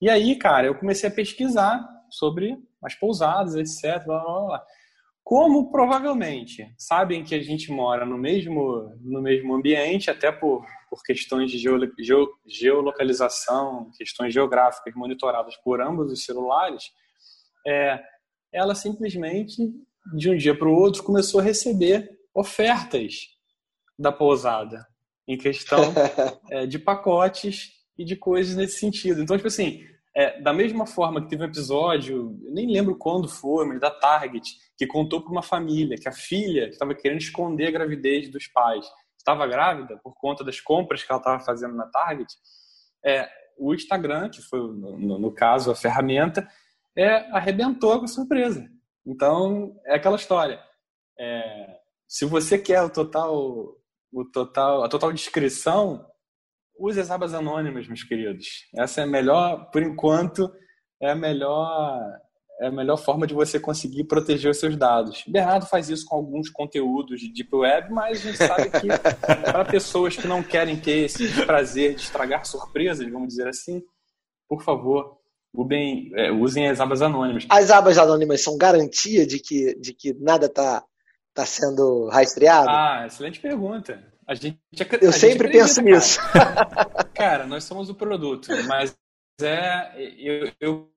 [0.00, 4.04] E aí, cara, eu comecei a pesquisar sobre as pousadas, etc.
[4.04, 4.66] Blá, blá, blá.
[5.26, 11.02] Como provavelmente sabem que a gente mora no mesmo, no mesmo ambiente, até por, por
[11.02, 16.92] questões de geo, geo, geolocalização, questões geográficas monitoradas por ambos os celulares,
[17.66, 18.00] é,
[18.52, 19.56] ela simplesmente,
[20.16, 23.16] de um dia para o outro, começou a receber ofertas
[23.98, 24.86] da pousada
[25.26, 25.92] em questão
[26.52, 29.20] é, de pacotes e de coisas nesse sentido.
[29.20, 29.82] Então, tipo assim,
[30.16, 34.56] é, da mesma forma que teve um episódio, nem lembro quando foi, mas da Target,
[34.76, 38.86] que contou para uma família que a filha estava querendo esconder a gravidez dos pais
[39.26, 42.32] estava grávida por conta das compras que ela estava fazendo na Target,
[43.04, 46.48] é, o Instagram, que foi, no, no caso, a ferramenta,
[46.96, 48.68] é, arrebentou com a surpresa.
[49.04, 50.60] Então, é aquela história.
[51.18, 53.76] É, se você quer o total,
[54.12, 56.06] o total, a total descrição,
[56.78, 58.46] use as abas anônimas, meus queridos.
[58.76, 60.50] Essa é a melhor, por enquanto,
[61.00, 62.00] é a melhor,
[62.60, 65.24] é a melhor forma de você conseguir proteger os seus dados.
[65.26, 68.88] Bernardo faz isso com alguns conteúdos de Deep Web, mas a gente sabe que
[69.50, 73.82] para pessoas que não querem ter esse prazer de estragar surpresas, vamos dizer assim,
[74.48, 75.16] por favor,
[75.64, 77.46] Bem, é, usem as abas anônimas.
[77.48, 80.84] As abas anônimas são garantia de que, de que nada está
[81.32, 82.68] tá sendo rastreado?
[82.68, 84.02] Ah, excelente pergunta.
[84.28, 84.58] A gente,
[85.00, 85.86] Eu a sempre gente penso cara.
[85.86, 86.20] nisso.
[87.14, 88.96] cara, nós somos o produto, mas
[89.40, 90.90] é, eu, eu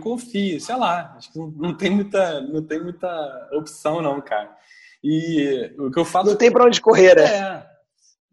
[0.00, 4.56] confio, sei lá, acho que não, não, tem muita, não tem muita opção não, cara.
[5.02, 6.30] E o que eu falo...
[6.30, 7.24] Não tem para onde correr, né?
[7.24, 7.66] É,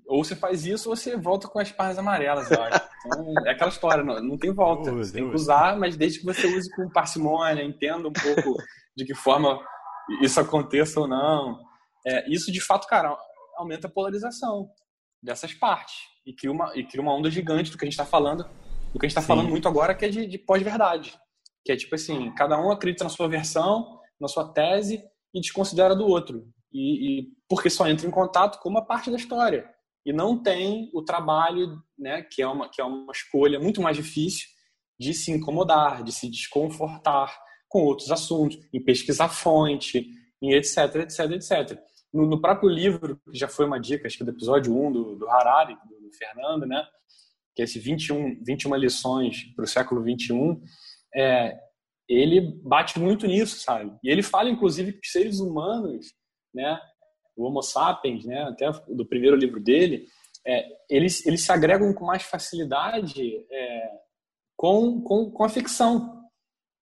[0.07, 2.81] ou você faz isso ou você volta com as parras amarelas, eu acho.
[3.05, 4.91] Então, é aquela história, não, não tem volta.
[4.91, 8.61] Você tem que usar, mas desde que você use com parcimônia, entenda um pouco
[8.95, 9.59] de que forma
[10.21, 11.59] isso aconteça ou não.
[12.05, 13.17] É, isso, de fato, cara,
[13.61, 14.69] aumenta a polarização
[15.21, 15.95] dessas partes.
[16.25, 18.43] E cria uma, e cria uma onda gigante do que a gente está falando,
[18.93, 21.17] do que a gente está falando muito agora, que é de, de pós-verdade.
[21.63, 25.03] Que é tipo assim, cada um acredita na sua versão, na sua tese,
[25.33, 26.47] e desconsidera do outro.
[26.71, 29.69] E, e porque só entra em contato com uma parte da história
[30.05, 33.95] e não tem o trabalho, né, que é uma que é uma escolha muito mais
[33.95, 34.47] difícil
[34.99, 37.35] de se incomodar, de se desconfortar
[37.67, 40.07] com outros assuntos, em pesquisar fonte,
[40.41, 41.79] em etc, etc, etc.
[42.13, 45.15] No, no, próprio livro, que já foi uma dica, acho que do episódio 1 do,
[45.15, 46.85] do Harari, do, do Fernando, né,
[47.55, 50.61] que é esse 21, 21 lições para o século 21,
[51.15, 51.57] é,
[52.07, 53.97] ele bate muito nisso, sabe?
[54.03, 56.07] E ele fala, inclusive, que os seres humanos,
[56.53, 56.79] né,
[57.35, 60.05] o Homo sapiens, né, até do primeiro livro dele,
[60.45, 63.89] é, eles, eles se agregam com mais facilidade é,
[64.57, 66.20] com, com, com a ficção,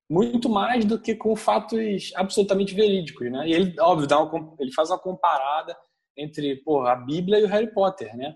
[0.10, 3.48] muito mais do que com fatos absolutamente verídicos, né?
[3.48, 5.78] E ele, óbvio, dá uma, ele faz uma comparada
[6.18, 8.36] entre porra, a Bíblia e o Harry Potter, né?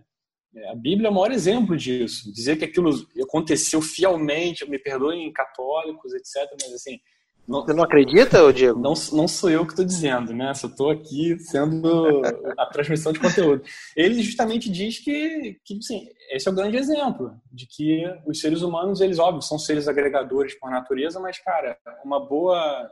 [0.55, 2.31] É, a Bíblia é o maior exemplo disso.
[2.31, 2.91] Dizer que aquilo
[3.23, 6.49] aconteceu fielmente, me perdoem católicos, etc.
[6.61, 6.99] Mas assim,
[7.47, 8.79] não, Você não acredita, Diego?
[8.79, 10.53] Não, não sou eu que estou dizendo, né?
[10.53, 12.21] Só estou aqui sendo
[12.57, 13.63] a transmissão de conteúdo.
[13.95, 18.61] Ele justamente diz que, que assim, esse é o grande exemplo de que os seres
[18.61, 22.89] humanos, eles, óbvio, são seres agregadores por natureza, mas, cara, uma boa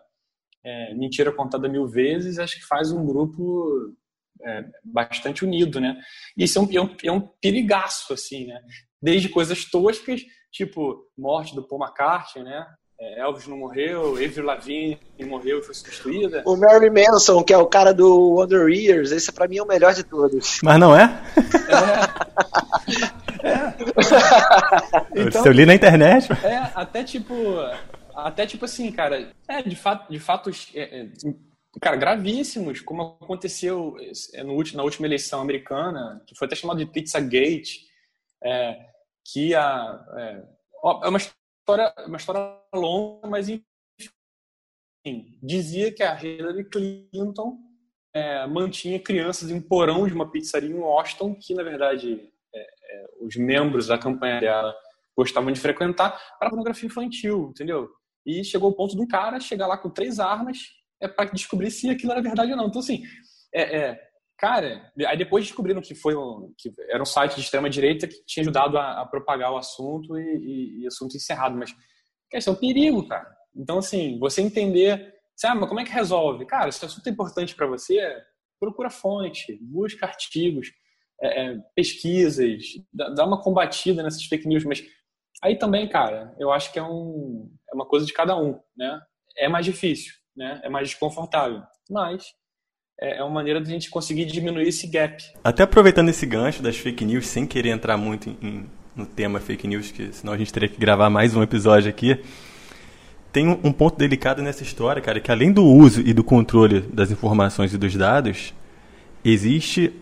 [0.63, 3.95] é, mentira contada mil vezes acho que faz um grupo
[4.43, 5.99] é, bastante unido, né?
[6.37, 8.61] E isso é um, é um, é um perigaço, assim, né?
[9.01, 10.21] Desde coisas toscas,
[10.51, 12.67] tipo morte do Paul McCartney, né?
[13.01, 16.43] É, Elvis não morreu, Avril Lavigne morreu e foi substituída.
[16.45, 19.67] O Mary Manson, que é o cara do Wonder Years, esse pra mim é o
[19.67, 20.59] melhor de todos.
[20.61, 21.19] Mas não é?
[23.43, 23.49] É.
[23.49, 23.75] é.
[25.27, 26.31] então, eu li na internet.
[26.43, 27.33] É, até tipo,
[28.13, 31.07] até tipo assim, cara, é de fato, de fatos, é, é,
[31.81, 33.97] cara, gravíssimos, como aconteceu
[34.35, 37.79] é, no, na última eleição americana, que foi até chamado de Pizzagate,
[38.43, 38.77] é,
[39.25, 40.43] que a é,
[41.03, 41.40] é uma história,
[42.05, 47.57] uma história longa, mas enfim, dizia que a Hillary Clinton
[48.14, 53.05] é, mantinha crianças em porão de uma pizzaria em Washington, que na verdade é, é,
[53.22, 54.76] os membros da campanha dela
[55.16, 57.89] gostavam de frequentar, para pornografia infantil, entendeu?
[58.26, 60.59] E chegou o ponto de um cara chegar lá com três armas
[61.01, 62.68] é para descobrir se aquilo era verdade ou não.
[62.68, 63.03] Então, assim,
[63.53, 64.11] é, é,
[64.41, 68.25] cara, aí depois descobriram que foi um, que era um site de extrema direita que
[68.25, 71.55] tinha ajudado a, a propagar o assunto e, e, e, assunto encerrado.
[71.55, 71.71] Mas,
[72.31, 73.31] cara, é um perigo, cara.
[73.55, 76.47] Então, assim, você entender, sabe, mas como é que resolve?
[76.47, 78.01] Cara, se o assunto é importante para você,
[78.59, 80.71] procura fonte, busca artigos,
[81.21, 84.83] é, é, pesquisas, dá, dá uma combatida nessas fake news, mas
[85.43, 88.99] aí também, cara, eu acho que é, um, é uma coisa de cada um, né?
[89.37, 90.59] É mais difícil, né?
[90.63, 92.33] É mais desconfortável, mas
[93.01, 95.23] é, é uma maneira de a gente conseguir diminuir esse gap.
[95.43, 99.67] Até aproveitando esse gancho das fake news, sem querer entrar muito em, no tema fake
[99.67, 102.21] news, que senão a gente teria que gravar mais um episódio aqui.
[103.33, 107.11] Tem um ponto delicado nessa história, cara, que além do uso e do controle das
[107.11, 108.53] informações e dos dados,
[109.23, 109.93] existe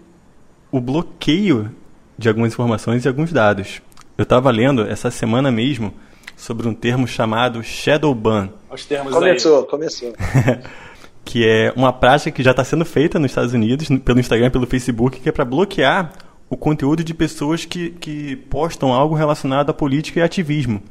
[0.71, 1.71] o bloqueio
[2.17, 3.81] de algumas informações e alguns dados.
[4.17, 5.93] Eu estava lendo essa semana mesmo
[6.35, 8.49] sobre um termo chamado shadow ban.
[8.71, 9.67] Os termos começou, aí.
[9.67, 10.13] começou.
[11.30, 14.49] que é uma prática que já está sendo feita nos Estados Unidos, pelo Instagram e
[14.49, 16.11] pelo Facebook, que é para bloquear
[16.49, 20.82] o conteúdo de pessoas que, que postam algo relacionado à política e ativismo.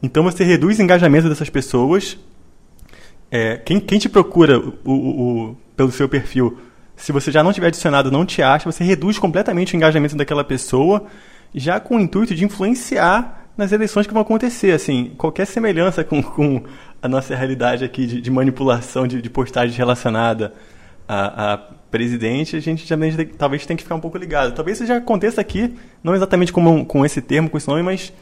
[0.00, 2.16] Então você reduz o engajamento dessas pessoas.
[3.28, 6.56] É, quem, quem te procura o, o, o, pelo seu perfil,
[6.94, 10.44] se você já não tiver adicionado, não te acha, você reduz completamente o engajamento daquela
[10.44, 11.06] pessoa,
[11.52, 14.70] já com o intuito de influenciar nas eleições que vão acontecer.
[14.70, 16.62] Assim, qualquer semelhança com, com
[17.02, 20.54] a nossa realidade aqui de, de manipulação de, de postagem relacionada
[21.08, 24.54] a, a, presidente, a gente também talvez tenha que ficar um pouco ligado.
[24.54, 28.12] Talvez isso já aconteça aqui, não exatamente com, com esse termo, com esse nome, mas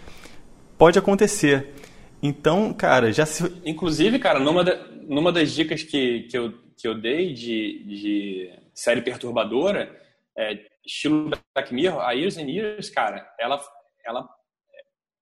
[0.78, 1.74] pode acontecer.
[2.22, 3.44] Então, cara, já se.
[3.64, 4.64] Inclusive, cara, numa,
[5.06, 9.94] numa das dicas que, que, eu, que eu dei de, de série perturbadora,
[10.36, 13.60] é, estilo Black Mirror, a Years and Years, cara, ela,
[14.04, 14.28] ela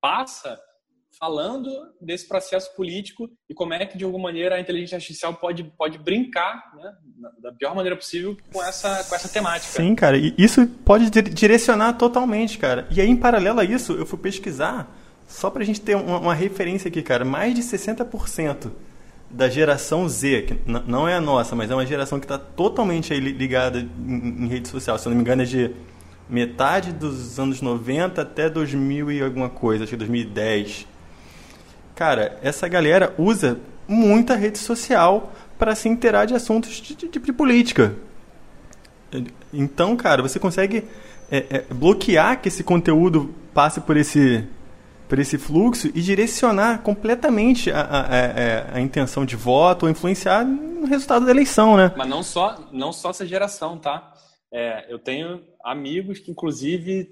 [0.00, 0.58] passa
[1.18, 5.64] falando desse processo político e como é que, de alguma maneira, a inteligência artificial pode,
[5.76, 6.92] pode brincar né,
[7.42, 9.82] da pior maneira possível com essa, com essa temática.
[9.82, 12.86] Sim, cara, e isso pode direcionar totalmente, cara.
[12.90, 14.94] E aí, em paralelo a isso, eu fui pesquisar,
[15.26, 18.70] só para a gente ter uma, uma referência aqui, cara, mais de 60%
[19.30, 23.12] da geração Z, que não é a nossa, mas é uma geração que está totalmente
[23.14, 24.98] ligada em, em, rede social.
[24.98, 25.70] Se eu não me engano, é de
[26.28, 30.86] metade dos anos 90 até 2000 e alguma coisa, acho que 2010.
[31.98, 37.32] Cara, essa galera usa muita rede social para se inteirar de assuntos de, de, de,
[37.32, 37.96] política.
[39.52, 40.84] Então, cara, você consegue
[41.28, 44.46] é, é, bloquear que esse conteúdo passe por esse
[45.08, 49.90] por esse fluxo e direcionar completamente a, a, a, é, a, intenção de voto ou
[49.90, 51.92] influenciar no resultado da eleição, né?
[51.96, 54.12] Mas não só, não só essa geração, tá?
[54.52, 57.08] É, eu tenho amigos que, inclusive,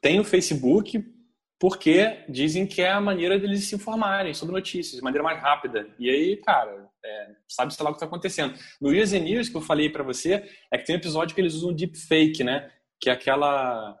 [0.00, 1.14] têm o Facebook
[1.58, 5.88] porque dizem que é a maneira deles se informarem sobre notícias de maneira mais rápida.
[5.98, 8.54] E aí, cara, é, sabe sei lá o que está acontecendo.
[8.80, 11.40] No Years and News, que eu falei para você, é que tem um episódio que
[11.40, 12.70] eles usam deepfake, né?
[13.00, 13.98] Que é aquela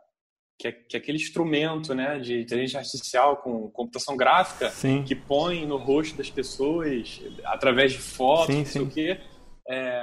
[0.58, 5.02] que é, que é, aquele instrumento né, de inteligência artificial com computação gráfica sim.
[5.02, 8.88] que põe no rosto das pessoas, através de fotos, sim, não sei sim.
[8.88, 9.20] o quê,
[9.68, 10.02] é,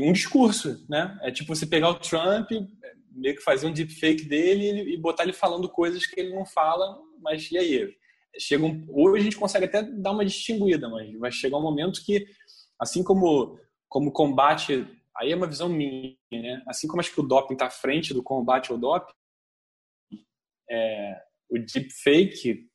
[0.00, 0.84] um discurso.
[0.88, 1.18] Né?
[1.22, 2.50] É tipo você pegar o Trump,
[3.10, 6.98] meio que fazer um deepfake dele e botar ele falando coisas que ele não fala,
[7.20, 7.96] mas e aí?
[8.38, 12.04] Chega um, hoje a gente consegue até dar uma distinguida, mas vai chegar um momento
[12.04, 12.26] que,
[12.78, 13.58] assim como,
[13.88, 14.86] como combate,
[15.16, 16.62] aí é uma visão minha, né?
[16.66, 19.12] assim como acho que o doping está à frente do combate ao doping,
[20.70, 22.69] é, o deepfake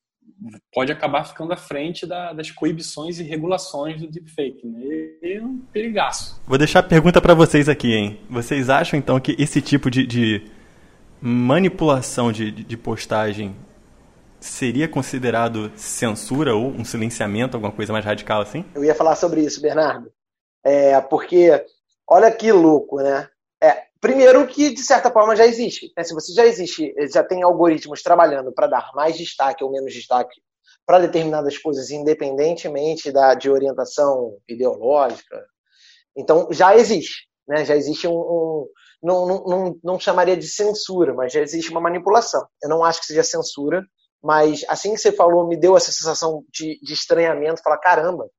[0.74, 4.68] pode acabar ficando à frente da, das coibições e regulações do deepfake.
[4.68, 4.84] Né?
[5.22, 6.42] E é um perigaço.
[6.46, 8.20] Vou deixar a pergunta para vocês aqui, hein?
[8.30, 10.44] Vocês acham então que esse tipo de, de
[11.22, 13.56] manipulação de, de postagem
[14.40, 18.64] seria considerado censura ou um silenciamento, alguma coisa mais radical assim?
[18.76, 20.12] Eu ia falar sobre isso, Bernardo.
[20.64, 21.64] É, porque
[22.08, 23.28] olha que louco, né?
[23.62, 25.92] É, primeiro que, de certa forma, já existe.
[25.98, 26.04] Né?
[26.04, 30.40] Se você já existe, já tem algoritmos trabalhando para dar mais destaque ou menos destaque
[30.86, 35.44] para determinadas coisas, independentemente da, de orientação ideológica,
[36.16, 37.28] então já existe.
[37.48, 37.66] Né?
[37.66, 38.14] Já existe um.
[38.14, 38.68] um
[39.02, 42.46] não, não, não, não chamaria de censura, mas já existe uma manipulação.
[42.62, 43.84] Eu não acho que seja censura,
[44.24, 48.30] mas assim que você falou, me deu essa sensação de, de estranhamento, falar, caramba,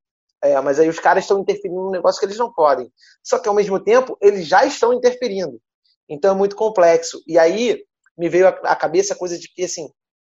[0.51, 2.91] é, mas aí os caras estão interferindo num negócio que eles não podem.
[3.23, 5.61] Só que ao mesmo tempo, eles já estão interferindo.
[6.09, 7.23] Então é muito complexo.
[7.27, 7.85] E aí
[8.17, 9.89] me veio à cabeça a coisa de que assim,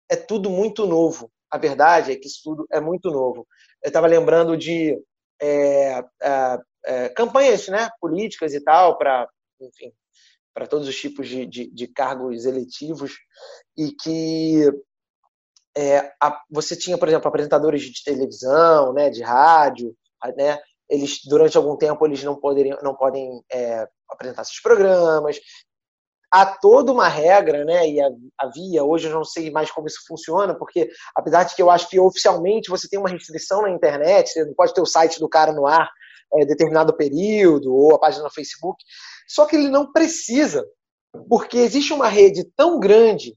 [0.09, 1.32] é tudo muito novo.
[1.49, 3.47] A verdade é que isso tudo é muito novo.
[3.84, 4.97] Eu estava lembrando de
[5.41, 9.28] é, é, é, campanhas né, políticas e tal, para,
[9.59, 9.91] enfim,
[10.53, 13.14] para todos os tipos de, de, de, cargos eletivos,
[13.78, 14.72] e que
[15.76, 19.95] é, a, você tinha, por exemplo, apresentadores de televisão, né, de rádio,
[20.36, 20.59] né,
[20.89, 25.39] eles durante algum tempo eles não poderiam, não podem é, apresentar seus programas.
[26.32, 27.88] Há toda uma regra, né?
[27.88, 27.99] E
[28.39, 31.88] havia, hoje eu não sei mais como isso funciona, porque apesar de que eu acho
[31.88, 35.30] que oficialmente você tem uma restrição na internet, você não pode ter o site do
[35.30, 35.88] cara no ar
[36.34, 38.84] é, determinado período, ou a página no Facebook,
[39.28, 40.65] só que ele não precisa,
[41.30, 43.36] porque existe uma rede tão grande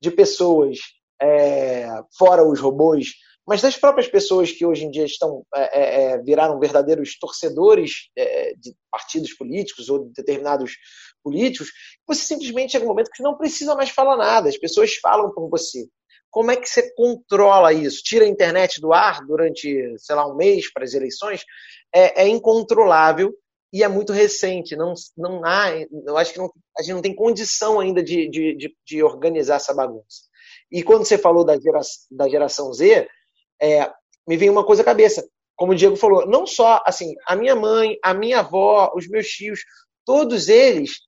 [0.00, 0.78] de pessoas,
[1.20, 1.86] é,
[2.16, 3.08] fora os robôs,
[3.48, 8.10] mas das próprias pessoas que hoje em dia estão é, é, é viraram verdadeiros torcedores
[8.14, 10.76] é, de partidos políticos ou de determinados
[11.24, 11.70] políticos,
[12.06, 15.48] você simplesmente chega um momento que não precisa mais falar nada, as pessoas falam por
[15.48, 15.88] você.
[16.30, 18.02] Como é que você controla isso?
[18.02, 21.42] Tira a internet do ar durante, sei lá, um mês para as eleições?
[21.90, 23.32] É, é incontrolável
[23.72, 24.76] e é muito recente.
[24.76, 25.70] Não, não há,
[26.06, 29.56] eu acho que não, a gente não tem condição ainda de, de, de, de organizar
[29.56, 30.28] essa bagunça.
[30.70, 31.80] E quando você falou da, gera,
[32.10, 33.08] da geração Z,
[33.60, 33.90] é,
[34.26, 35.26] me vem uma coisa à cabeça.
[35.56, 39.26] Como o Diego falou, não só assim, a minha mãe, a minha avó, os meus
[39.28, 39.60] tios,
[40.06, 41.00] todos eles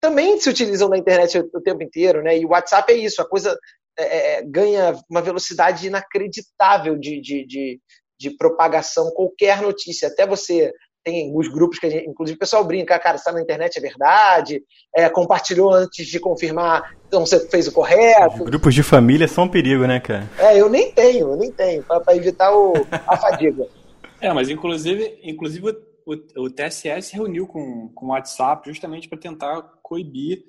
[0.00, 2.38] também se utilizam da internet o tempo inteiro, né?
[2.38, 3.56] E o WhatsApp é isso, a coisa
[3.98, 7.80] é, é ganha uma velocidade inacreditável de, de, de,
[8.18, 9.10] de propagação.
[9.10, 10.72] Qualquer notícia, até você
[11.04, 14.62] tem os grupos que gente, inclusive o pessoal brinca, cara, está na internet, é verdade,
[14.94, 18.44] é, compartilhou antes de confirmar, então você fez o correto.
[18.44, 20.30] Os grupos de família são um perigo, né, cara?
[20.38, 22.72] É, eu nem tenho, eu nem tenho, para evitar o,
[23.06, 23.66] a fadiga.
[24.22, 25.66] É, mas inclusive, inclusive
[26.04, 30.44] o, o TSE se reuniu com, com o WhatsApp justamente para tentar coibir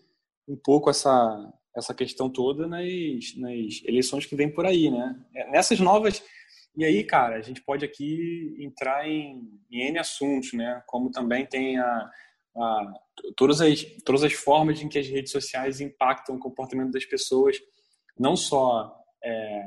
[0.46, 2.84] um pouco essa, essa questão toda nas,
[3.38, 5.16] nas eleições que vem por aí, né?
[5.34, 6.22] É, nessas novas
[6.76, 9.42] e aí, cara, a gente pode aqui entrar em,
[9.72, 10.84] em N assuntos, né?
[10.86, 12.10] Como também tem a,
[12.56, 12.94] a,
[13.36, 17.58] todas, as, todas as formas em que as redes sociais impactam o comportamento das pessoas,
[18.20, 19.64] não só é,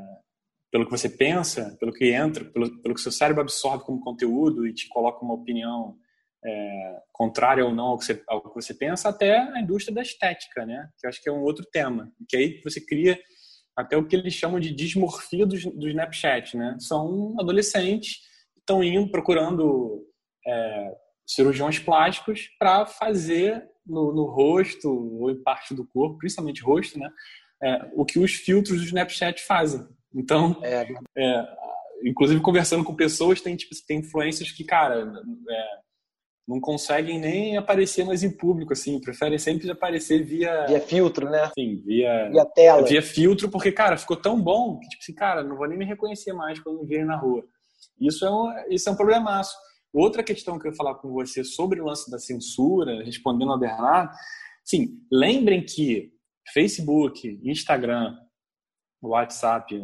[0.70, 4.66] pelo que você pensa, pelo que entra, pelo, pelo que seu cérebro absorve como conteúdo
[4.66, 5.96] e te coloca uma opinião
[6.44, 10.02] é, contrária ou não ao que, você, ao que você pensa, até a indústria da
[10.02, 10.88] estética, né?
[10.98, 12.12] Que eu acho que é um outro tema.
[12.28, 13.18] Que aí você cria
[13.76, 16.76] até o que eles chamam de dismorfia do, do Snapchat, né?
[16.80, 18.18] São adolescentes
[18.52, 20.04] que estão indo procurando
[20.46, 20.94] é,
[21.26, 27.10] cirurgiões plásticos para fazer no, no, rosto ou em parte do corpo, principalmente rosto, né?
[27.62, 29.86] É, o que os filtros do Snapchat fazem.
[30.14, 30.86] Então, é.
[31.16, 31.46] é
[32.04, 35.00] inclusive conversando com pessoas, tem tipo tem influências que, cara,
[35.48, 35.66] é,
[36.46, 40.66] não conseguem nem aparecer mais em público, assim, preferem sempre aparecer via...
[40.66, 41.50] Via filtro, né?
[41.58, 42.28] Sim, via...
[42.30, 42.86] Via tela.
[42.86, 45.86] Via filtro, porque, cara, ficou tão bom que, tipo assim, cara, não vou nem me
[45.86, 47.42] reconhecer mais quando me virem na rua.
[47.98, 49.54] Isso é um, isso é um problemaço.
[49.94, 53.58] Outra questão que eu ia falar com você sobre o lance da censura, respondendo ao
[53.58, 54.12] Bernardo,
[54.64, 56.12] sim, lembrem que
[56.52, 58.18] Facebook, Instagram,
[59.00, 59.80] WhatsApp,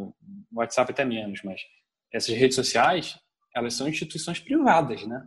[0.53, 1.61] WhatsApp até menos, mas
[2.13, 3.17] essas redes sociais,
[3.55, 5.25] elas são instituições privadas, né?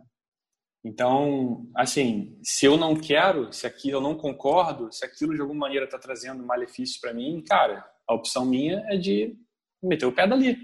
[0.84, 5.60] Então, assim, se eu não quero, se aquilo eu não concordo, se aquilo de alguma
[5.60, 9.34] maneira está trazendo malefício para mim, cara, a opção minha é de
[9.82, 10.58] meter o pé dali,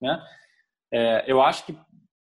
[0.00, 0.24] né?
[0.92, 1.76] É, eu acho que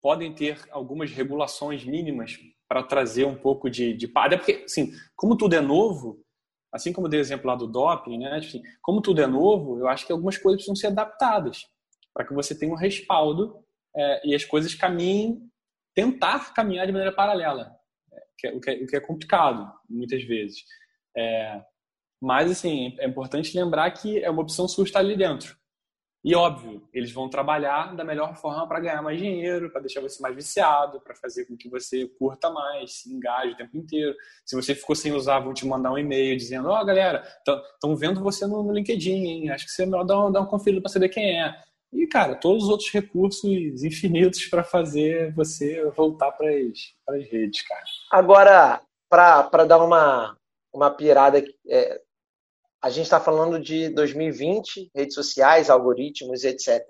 [0.02, 2.38] podem ter algumas regulações mínimas
[2.68, 6.24] para trazer um pouco de, de até porque, assim, como tudo é novo,
[6.74, 8.38] assim como dei exemplo lá do doping, né?
[8.38, 11.66] Assim, como tudo é novo, eu acho que algumas coisas precisam ser adaptadas
[12.14, 13.64] para que você tenha um respaldo
[13.96, 15.50] é, e as coisas caminhem
[15.94, 17.76] tentar caminhar de maneira paralela,
[18.38, 20.64] que é, o, que é, o que é complicado muitas vezes.
[21.16, 21.62] É,
[22.22, 25.58] mas, assim, é importante lembrar que é uma opção sua estar ali dentro.
[26.24, 30.22] E, óbvio, eles vão trabalhar da melhor forma para ganhar mais dinheiro, para deixar você
[30.22, 34.16] mais viciado, para fazer com que você curta mais, se engaje o tempo inteiro.
[34.46, 37.96] Se você ficou sem usar, vão te mandar um e-mail dizendo: Ó, oh, galera, estão
[37.96, 39.50] vendo você no, no, LinkedIn, hein?
[39.50, 41.56] Acho que você é melhor dar um, dar um conferido para saber quem é.
[41.92, 47.84] E, cara, todos os outros recursos infinitos para fazer você voltar para as redes, cara.
[48.12, 50.38] Agora, para dar uma,
[50.72, 52.02] uma pirada, é,
[52.82, 56.82] a gente está falando de 2020, redes sociais, algoritmos, etc.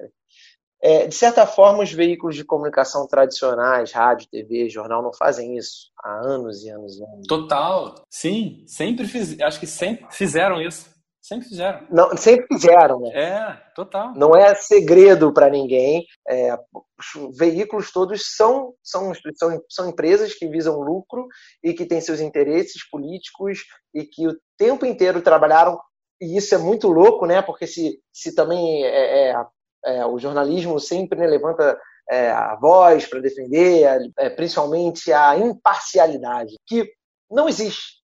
[0.83, 5.91] É, de certa forma, os veículos de comunicação tradicionais, rádio, TV, jornal, não fazem isso
[6.03, 7.27] há anos e anos e anos.
[7.27, 10.90] Total, sim, sempre fiz, acho que sempre fizeram isso.
[11.32, 11.88] Sempre fizeram.
[11.89, 13.09] Não, sempre fizeram, né?
[13.13, 14.13] É, total.
[14.17, 16.05] Não é segredo para ninguém.
[16.27, 21.25] É, os veículos todos são, são, são, são empresas que visam lucro
[21.63, 23.59] e que têm seus interesses políticos
[23.93, 25.79] e que o tempo inteiro trabalharam.
[26.19, 27.41] E isso é muito louco, né?
[27.41, 29.45] Porque se, se também é, é,
[29.86, 31.79] é o jornalismo sempre né, levanta
[32.09, 36.91] é, a voz para defender, é, principalmente a imparcialidade, que
[37.32, 38.01] não existe.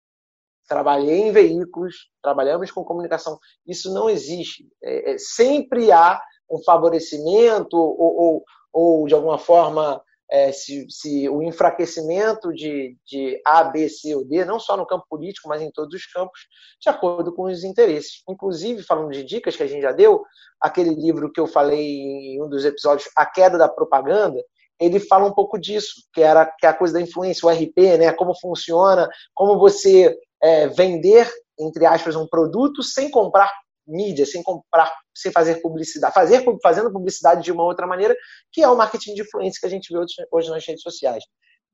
[0.72, 4.66] Trabalhei em veículos, trabalhamos com comunicação, isso não existe.
[4.82, 6.18] É, é sempre há
[6.50, 13.38] um favorecimento ou, ou, ou de alguma forma, é, se, se, o enfraquecimento de, de
[13.44, 16.40] A, B, C ou D, não só no campo político, mas em todos os campos,
[16.80, 18.22] de acordo com os interesses.
[18.26, 20.24] Inclusive, falando de dicas que a gente já deu,
[20.58, 24.42] aquele livro que eu falei em um dos episódios, A Queda da Propaganda,
[24.80, 27.98] ele fala um pouco disso, que era que é a coisa da influência, o RP,
[27.98, 28.12] né?
[28.12, 33.51] Como funciona, como você é, vender, entre aspas, um produto sem comprar
[33.86, 38.16] mídia, sem comprar, sem fazer publicidade, fazer fazendo publicidade de uma outra maneira,
[38.53, 39.99] que é o marketing de influência que a gente vê
[40.30, 41.24] hoje nas redes sociais.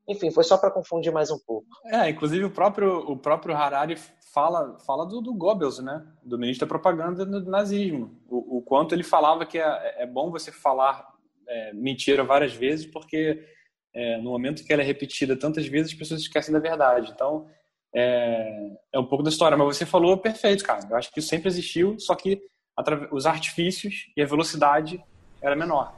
[0.09, 1.67] Enfim, foi só para confundir mais um pouco.
[1.87, 3.97] É, inclusive o próprio o próprio Harari
[4.33, 8.95] fala fala do, do Goebbels, né, do ministro da propaganda do nazismo, o, o quanto
[8.95, 11.07] ele falava que é, é bom você falar
[11.47, 13.45] é, mentira várias vezes, porque
[13.95, 17.13] é, no momento que ela é repetida tantas vezes as pessoas esquecem da verdade.
[17.15, 17.47] Então
[17.95, 20.81] é, é um pouco da história, mas você falou perfeito, cara.
[20.89, 22.41] Eu acho que isso sempre existiu, só que
[23.11, 25.01] os artifícios e a velocidade
[25.43, 25.93] era menor.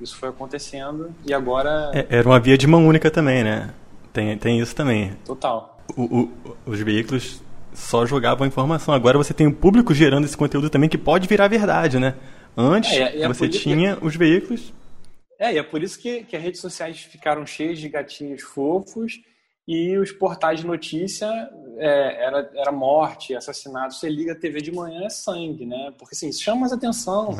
[0.00, 1.90] Isso foi acontecendo e agora.
[1.94, 3.72] É, era uma via de mão única também, né?
[4.12, 5.12] Tem, tem isso também.
[5.24, 5.78] Total.
[5.96, 8.94] O, o, os veículos só jogavam informação.
[8.94, 12.14] Agora você tem o público gerando esse conteúdo também que pode virar verdade, né?
[12.56, 14.04] Antes é, é você tinha que...
[14.04, 14.72] os veículos.
[15.38, 19.20] É, e é por isso que, que as redes sociais ficaram cheias de gatinhos fofos
[19.66, 21.26] e os portais de notícia
[21.78, 23.94] é, era, era morte, assassinato.
[23.94, 25.92] Você liga a TV de manhã é sangue, né?
[25.98, 27.30] Porque assim, isso chama mais atenção.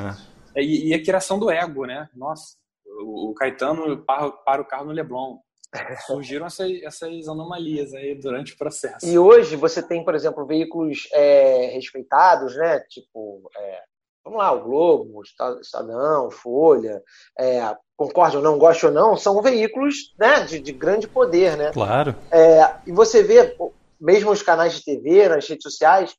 [0.55, 0.63] É.
[0.63, 2.09] E, e, a criação do ego, né?
[2.15, 2.57] Nossa,
[2.87, 5.39] o, o Caetano para, para o carro no Leblon.
[6.07, 9.07] Surgiram essas, essas, anomalias aí durante o processo.
[9.07, 12.81] E hoje você tem, por exemplo, veículos é, respeitados, né?
[12.91, 13.83] Tipo, é,
[14.25, 15.23] vamos lá, o Globo, o
[15.61, 17.03] Estadão, Folha,
[17.39, 21.73] é, concorde ou não, goste ou não, são veículos né, de, de grande poder, né?
[21.73, 22.15] Claro.
[22.31, 23.57] É, e você vê,
[24.01, 26.13] mesmo os canais de TV, nas redes sociais,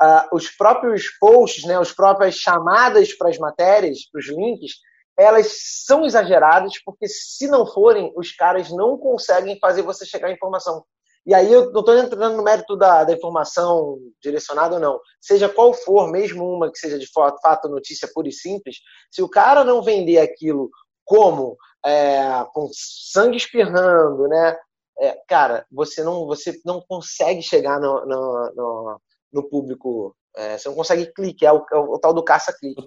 [0.00, 4.72] uh, os próprios posts, né, as próprias chamadas para as matérias, para os links,
[5.18, 5.48] elas
[5.84, 10.82] são exageradas, porque se não forem, os caras não conseguem fazer você chegar à informação.
[11.26, 14.98] E aí eu não estou entrando no mérito da, da, informação direcionada ou não.
[15.20, 18.76] Seja qual for, mesmo uma que seja de fato notícia pura e simples,
[19.10, 20.70] se o cara não vender aquilo
[21.04, 24.56] como é, com sangue espirrando, né?
[24.98, 29.00] É, cara, você não, você não consegue chegar no, no, no,
[29.32, 32.80] no público, é, você não consegue clique, é o, é o tal do caça-clique.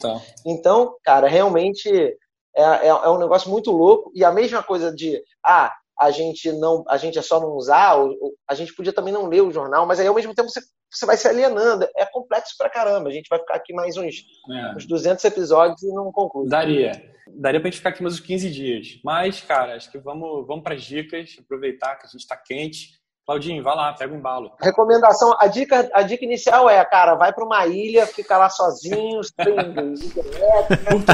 [0.45, 1.89] Então, cara, realmente
[2.55, 4.11] é, é, é um negócio muito louco.
[4.13, 5.73] E a mesma coisa de, ah,
[6.03, 7.95] a gente não a gente é só não usar,
[8.47, 11.05] a gente podia também não ler o jornal, mas aí ao mesmo tempo você, você
[11.05, 11.87] vai se alienando.
[11.95, 13.09] É complexo pra caramba.
[13.09, 14.75] A gente vai ficar aqui mais uns, é.
[14.75, 16.47] uns 200 episódios e não conclui.
[16.47, 16.91] Daria.
[17.27, 18.99] Daria pra gente ficar aqui mais uns 15 dias.
[19.03, 23.01] Mas, cara, acho que vamos, vamos pras dicas, aproveitar que a gente tá quente.
[23.25, 24.51] Claudinho, vai lá, pega um balo.
[24.61, 29.21] Recomendação, a dica, a dica inicial é, cara, vai para uma ilha, fica lá sozinho,
[29.41, 30.13] sem internet.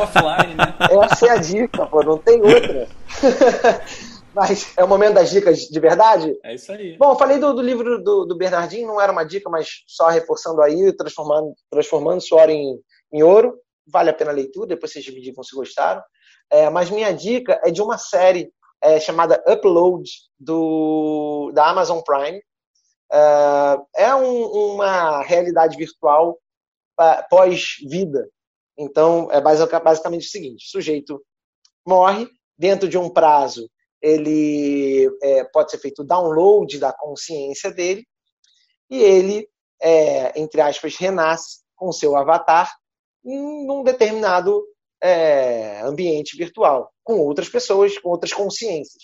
[0.01, 0.75] Offline, né?
[1.03, 2.87] Essa é a dica, pô, não tem outra.
[4.39, 6.33] Mas é o momento das dicas de verdade?
[6.45, 6.97] É isso aí.
[6.97, 10.07] Bom, eu falei do, do livro do, do, Bernardinho, não era uma dica, mas só
[10.07, 12.79] reforçando aí, transformando, transformando suor em,
[13.11, 13.59] em ouro.
[13.85, 16.01] Vale a pena a leitura, depois vocês me digam se gostaram.
[16.49, 18.49] É, mas minha dica é de uma série
[18.81, 20.09] é, chamada Upload,
[20.39, 22.41] do, da Amazon Prime.
[23.11, 26.39] É, é um, uma realidade virtual
[27.29, 28.29] pós-vida.
[28.77, 31.21] Então, é basicamente o seguinte: o sujeito
[31.85, 32.25] morre
[32.57, 33.69] dentro de um prazo
[34.01, 38.05] ele é, pode ser feito download da consciência dele
[38.89, 39.47] e ele,
[39.81, 42.71] é, entre aspas, renasce com seu avatar
[43.25, 44.63] em um determinado
[45.01, 49.03] é, ambiente virtual, com outras pessoas, com outras consciências.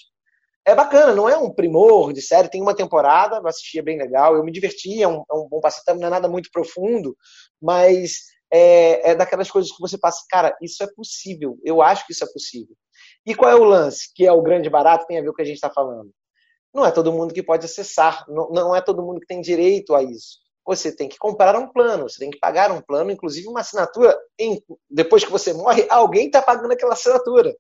[0.68, 4.00] É bacana, não é um primor de série, tem uma temporada, eu assisti, é bem
[4.00, 7.16] legal, eu me diverti, é um, é um bom passatempo, não é nada muito profundo,
[7.62, 8.22] mas
[8.52, 12.24] é, é daquelas coisas que você passa, cara, isso é possível, eu acho que isso
[12.24, 12.76] é possível.
[13.26, 14.14] E qual é o lance?
[14.14, 16.12] Que é o grande barato, tem a ver com o que a gente está falando.
[16.74, 19.96] Não é todo mundo que pode acessar, não, não é todo mundo que tem direito
[19.96, 20.40] a isso.
[20.68, 24.18] Você tem que comprar um plano, você tem que pagar um plano, inclusive uma assinatura.
[24.38, 27.56] Em, depois que você morre, alguém está pagando aquela assinatura.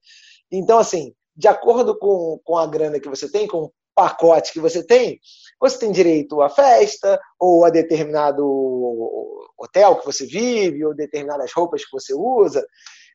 [0.51, 4.59] Então, assim, de acordo com, com a grana que você tem, com o pacote que
[4.59, 5.19] você tem,
[5.59, 8.43] você tem direito à festa, ou a determinado
[9.57, 12.65] hotel que você vive, ou determinadas roupas que você usa.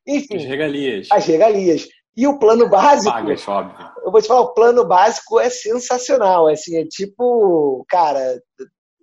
[0.06, 0.36] Enfim.
[0.36, 1.08] As regalias.
[1.10, 1.88] As regalias.
[2.16, 3.12] E o plano básico.
[3.12, 3.90] Paga, é óbvio.
[4.04, 6.48] Eu vou te falar, o plano básico é sensacional.
[6.48, 8.40] Assim, é tipo, cara,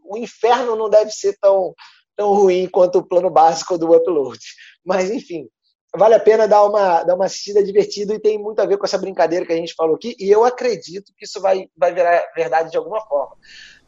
[0.05, 1.73] o inferno não deve ser tão,
[2.15, 4.39] tão ruim quanto o plano básico do upload.
[4.85, 5.47] Mas, enfim,
[5.95, 8.85] vale a pena dar uma, dar uma assistida divertida e tem muito a ver com
[8.85, 12.23] essa brincadeira que a gente falou aqui, e eu acredito que isso vai, vai virar
[12.35, 13.35] verdade de alguma forma.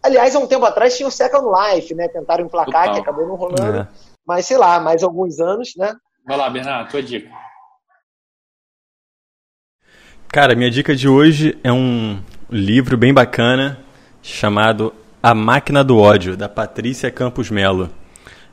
[0.02, 2.08] Aliás, há um tempo atrás tinha o Second Life, né?
[2.08, 2.94] Tentaram emplacar, Total.
[2.96, 3.80] que acabou não rolando.
[3.80, 3.88] É.
[4.26, 5.94] Mas sei lá, mais alguns anos, né?
[6.26, 7.30] Vai lá, Bernardo, tua dica.
[10.32, 12.20] Cara, minha dica de hoje é um
[12.52, 13.80] livro bem bacana
[14.22, 17.90] chamado A Máquina do Ódio, da Patrícia Campos Melo.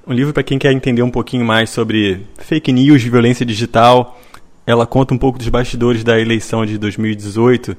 [0.07, 4.19] Um livro para quem quer entender um pouquinho mais sobre fake news, violência digital.
[4.67, 7.77] Ela conta um pouco dos bastidores da eleição de 2018,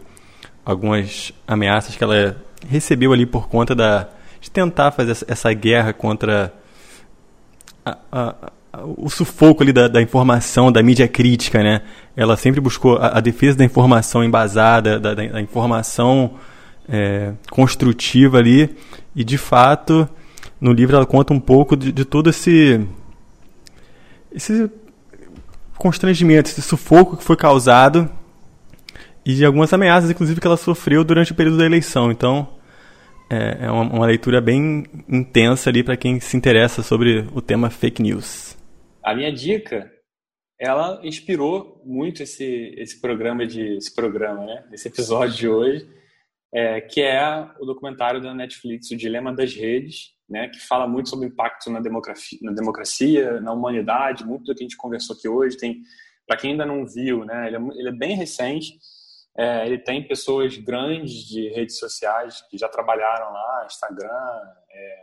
[0.63, 2.37] algumas ameaças que ela
[2.69, 4.07] recebeu ali por conta da,
[4.39, 6.53] de tentar fazer essa guerra contra
[7.83, 8.35] a, a,
[8.73, 11.81] o sufoco ali da, da, informação, da mídia crítica, né?
[12.15, 16.35] Ela sempre buscou a, a defesa da informação embasada, da, da informação
[16.87, 18.75] é, construtiva ali,
[19.15, 20.07] e de fato,
[20.59, 22.85] no livro ela conta um pouco de, de todo esse,
[24.31, 24.69] esse
[25.77, 28.09] constrangimento, esse sufoco que foi causado
[29.25, 32.09] e de algumas ameaças, inclusive, que ela sofreu durante o período da eleição.
[32.09, 32.47] Então,
[33.29, 37.69] é, é uma, uma leitura bem intensa ali para quem se interessa sobre o tema
[37.69, 38.46] fake news.
[39.07, 39.89] A minha dica,
[40.59, 44.67] ela inspirou muito esse, esse programa de esse programa, né?
[44.73, 45.89] Esse episódio de hoje,
[46.53, 50.49] é, que é o documentário da Netflix, O Dilema das Redes, né?
[50.49, 54.61] Que fala muito sobre o impacto na democracia, na, democracia, na humanidade, muito do que
[54.61, 55.55] a gente conversou aqui hoje.
[55.55, 55.83] Tem,
[56.27, 57.47] para quem ainda não viu, né?
[57.47, 58.77] Ele é, ele é bem recente.
[59.37, 64.95] É, ele tem pessoas grandes de redes sociais que já trabalharam lá, Instagram, é,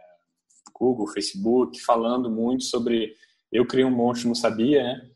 [0.79, 3.15] Google, Facebook, falando muito sobre
[3.55, 5.11] eu criei um monstro, não sabia, né?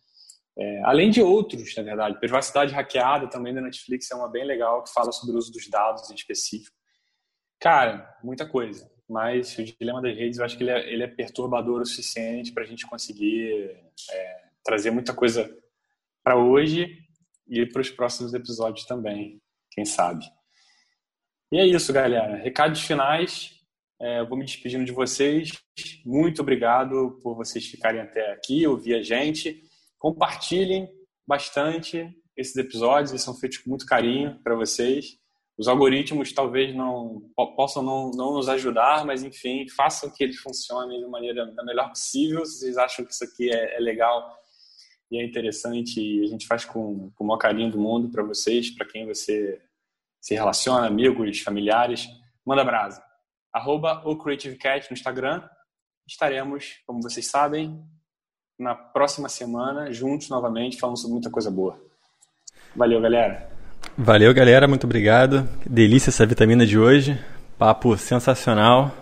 [0.57, 2.18] É, além de outros, na verdade.
[2.18, 5.68] Privacidade hackeada também da Netflix é uma bem legal, que fala sobre o uso dos
[5.68, 6.76] dados em específico.
[7.61, 8.91] Cara, muita coisa.
[9.09, 12.53] Mas o dilema das redes, eu acho que ele é, ele é perturbador o suficiente
[12.53, 13.76] para a gente conseguir
[14.11, 15.51] é, trazer muita coisa
[16.22, 16.97] para hoje
[17.49, 20.24] e para os próximos episódios também, quem sabe.
[21.51, 22.36] E é isso, galera.
[22.36, 23.58] Recados finais.
[24.01, 25.51] É, vou me despedindo de vocês.
[26.07, 29.63] Muito obrigado por vocês ficarem até aqui, ouvir a gente.
[29.99, 30.89] Compartilhem
[31.27, 35.19] bastante esses episódios, eles são feitos com muito carinho para vocês.
[35.59, 37.21] Os algoritmos talvez não
[37.57, 41.89] possam não, não nos ajudar, mas enfim, façam que eles funcionem de maneira da melhor
[41.89, 42.47] possível.
[42.47, 44.33] Se vocês acham que isso aqui é, é legal
[45.11, 48.23] e é interessante, e a gente faz com, com o maior carinho do mundo para
[48.23, 49.61] vocês, para quem você
[50.21, 52.07] se relaciona, amigos, familiares,
[52.47, 53.08] manda brasa
[53.59, 55.43] arroba o Creative Cat no Instagram.
[56.07, 57.79] Estaremos, como vocês sabem,
[58.59, 61.79] na próxima semana, juntos novamente, falando sobre muita coisa boa.
[62.75, 63.51] Valeu, galera.
[63.97, 64.69] Valeu, galera.
[64.69, 65.49] Muito obrigado.
[65.67, 67.19] Delícia essa vitamina de hoje.
[67.59, 68.95] Papo sensacional.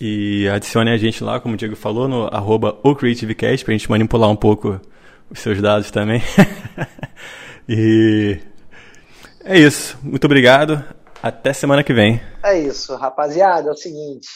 [0.00, 3.90] E adicione a gente lá, como o Diego falou, no arroba o CreativeCast, pra gente
[3.90, 4.80] manipular um pouco
[5.28, 6.22] os seus dados também.
[7.68, 8.38] e
[9.44, 9.98] é isso.
[10.02, 10.82] Muito obrigado.
[11.22, 12.18] Até semana que vem.
[12.42, 13.68] É isso, rapaziada.
[13.68, 14.28] É o seguinte: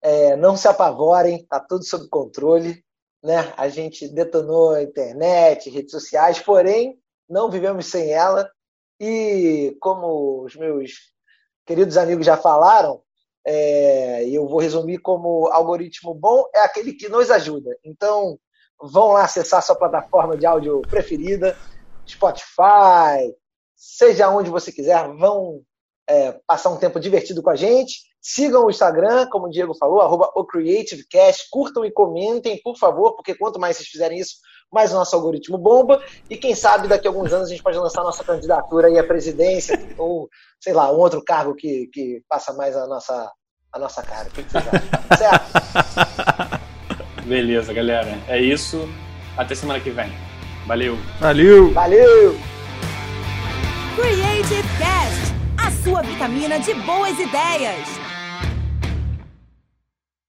[0.00, 2.82] é, não se apavorem, tá tudo sob controle.
[3.22, 3.52] Né?
[3.56, 8.50] A gente detonou a internet, redes sociais, porém não vivemos sem ela.
[8.98, 10.92] E como os meus
[11.66, 13.02] queridos amigos já falaram,
[13.46, 17.76] é, eu vou resumir como algoritmo bom é aquele que nos ajuda.
[17.84, 18.38] Então,
[18.80, 21.56] vão lá acessar sua plataforma de áudio preferida,
[22.08, 23.34] Spotify,
[23.76, 25.62] seja onde você quiser, vão
[26.12, 28.02] é, passar um tempo divertido com a gente.
[28.20, 31.48] Sigam o Instagram, como o Diego falou, arroba OCreativeCast.
[31.50, 34.36] Curtam e comentem, por favor, porque quanto mais vocês fizerem isso,
[34.70, 36.02] mais o nosso algoritmo bomba.
[36.28, 39.04] E quem sabe daqui a alguns anos a gente pode lançar nossa candidatura aí à
[39.04, 40.28] presidência, ou,
[40.60, 43.32] sei lá, um outro cargo que, que passa mais a nossa,
[43.72, 44.28] a nossa cara.
[44.28, 45.18] O que vocês acham?
[45.18, 46.62] certo?
[47.24, 48.18] Beleza, galera.
[48.28, 48.86] É isso.
[49.36, 50.12] Até semana que vem.
[50.66, 50.96] Valeu.
[51.18, 51.72] Valeu.
[51.72, 52.36] Valeu.
[53.96, 58.01] Creative Cast sua vitamina de boas ideias.